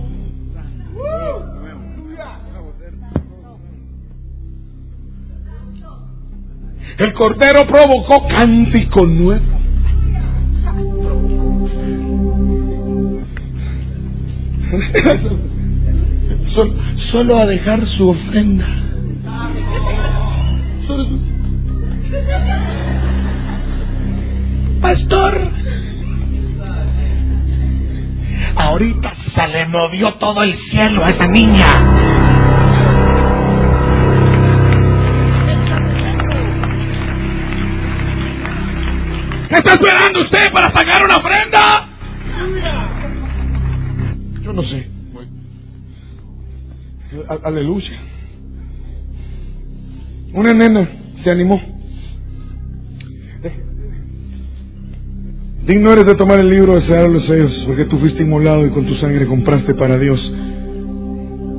El 6.98 7.14
Cordero 7.14 7.62
provocó 7.66 8.28
cántico 8.28 9.06
nuevo. 9.06 9.46
Solo, 17.14 17.40
a 17.40 17.46
dejar 17.46 17.88
su 17.98 18.10
ofrenda. 18.10 18.68
Pastor, 24.82 25.59
ahorita 28.60 29.14
se 29.36 29.48
le 29.48 29.66
movió 29.68 30.14
todo 30.16 30.42
el 30.44 30.58
cielo 30.70 31.04
a 31.04 31.08
esa 31.08 31.28
niña. 31.28 31.66
¿Qué 39.50 39.56
está 39.56 39.74
esperando 39.74 40.22
usted 40.22 40.52
para 40.54 40.72
sacar 40.72 41.02
una 41.04 41.16
ofrenda? 41.18 41.90
Yo 44.44 44.54
no 44.54 44.62
sé. 44.64 44.88
Aleluya. 47.44 48.00
Una 50.34 50.54
nena 50.54 50.88
se 51.24 51.32
animó. 51.32 51.79
Digno 55.70 55.92
eres 55.94 56.06
de 56.06 56.16
tomar 56.16 56.40
el 56.40 56.50
libro 56.50 56.74
de 56.74 56.82
cerrar 56.88 57.12
los 57.12 57.24
sellos, 57.28 57.52
porque 57.68 57.86
tú 57.86 58.00
fuiste 58.00 58.24
inmolado 58.24 58.66
y 58.66 58.72
con 58.72 58.88
tu 58.88 58.96
sangre 58.96 59.28
compraste 59.28 59.76
para 59.76 60.00
Dios 60.00 60.20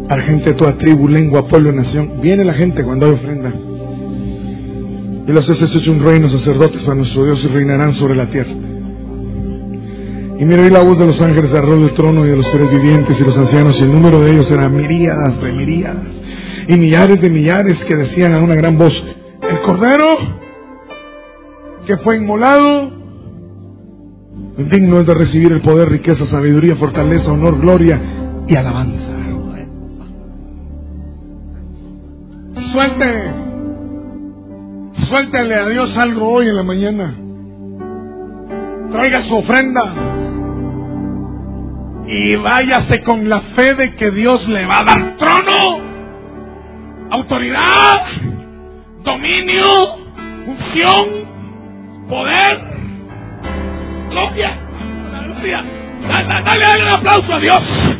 a 0.08 0.20
gente 0.22 0.50
de 0.50 0.58
toda 0.58 0.76
tribu, 0.78 1.06
lengua, 1.06 1.46
pueblo, 1.46 1.70
nación. 1.70 2.20
Viene 2.20 2.44
la 2.44 2.54
gente 2.54 2.82
cuando 2.82 3.06
hay 3.06 3.12
ofrenda. 3.12 3.54
Y 5.28 5.30
los 5.30 5.48
has 5.48 5.80
hecho 5.80 5.92
un 5.92 6.04
reino, 6.04 6.28
sacerdotes 6.28 6.88
a 6.88 6.94
nuestro 6.96 7.24
Dios 7.24 7.38
y 7.44 7.56
reinarán 7.56 7.94
sobre 8.00 8.16
la 8.16 8.28
tierra. 8.32 8.50
Y 10.40 10.44
mira 10.44 10.68
la 10.68 10.82
voz 10.82 10.98
de 10.98 11.06
los 11.06 11.20
ángeles 11.22 11.54
alrededor 11.54 11.86
del 11.86 11.94
trono 11.94 12.26
y 12.26 12.30
de 12.30 12.36
los 12.36 12.46
seres 12.50 12.68
vivientes 12.68 13.16
y 13.16 13.22
los 13.22 13.38
ancianos, 13.38 13.76
y 13.78 13.84
el 13.84 13.92
número 13.92 14.18
de 14.18 14.32
ellos 14.32 14.46
era 14.50 14.68
miríadas 14.68 15.40
de 15.40 15.52
miríadas 15.52 16.06
y 16.66 16.76
millares 16.76 17.20
de 17.22 17.30
millares 17.30 17.76
que 17.88 17.96
decían 17.96 18.36
a 18.36 18.42
una 18.42 18.56
gran 18.56 18.76
voz, 18.76 18.92
el 19.48 19.60
Cordero 19.60 20.08
que 21.86 21.96
fue 21.98 22.16
inmolado, 22.16 22.99
digno 24.68 25.00
es 25.00 25.06
de 25.06 25.14
recibir 25.14 25.52
el 25.52 25.62
poder, 25.62 25.88
riqueza, 25.88 26.26
sabiduría, 26.30 26.76
fortaleza, 26.76 27.30
honor, 27.30 27.60
gloria 27.60 28.00
y 28.46 28.56
alabanza. 28.56 29.06
Suelte 32.72 33.40
Suéltale 35.10 35.54
a 35.56 35.68
Dios 35.68 35.90
algo 36.04 36.28
hoy 36.34 36.46
en 36.46 36.56
la 36.56 36.62
mañana. 36.62 37.14
Traiga 38.92 39.28
su 39.28 39.34
ofrenda. 39.34 39.82
Y 42.06 42.36
váyase 42.36 43.02
con 43.04 43.28
la 43.28 43.40
fe 43.56 43.74
de 43.76 43.96
que 43.96 44.12
Dios 44.12 44.48
le 44.48 44.66
va 44.66 44.78
a 44.78 44.84
dar 44.86 45.16
trono, 45.16 45.80
autoridad, 47.10 48.02
dominio, 49.02 49.64
unción, 50.46 51.08
poder, 52.08 52.69
Gloria. 54.10 54.58
Dale, 56.02 56.42
dale 56.42 56.82
un 56.82 56.92
aplauso 56.92 57.32
a 57.32 57.38
Dios. 57.38 57.99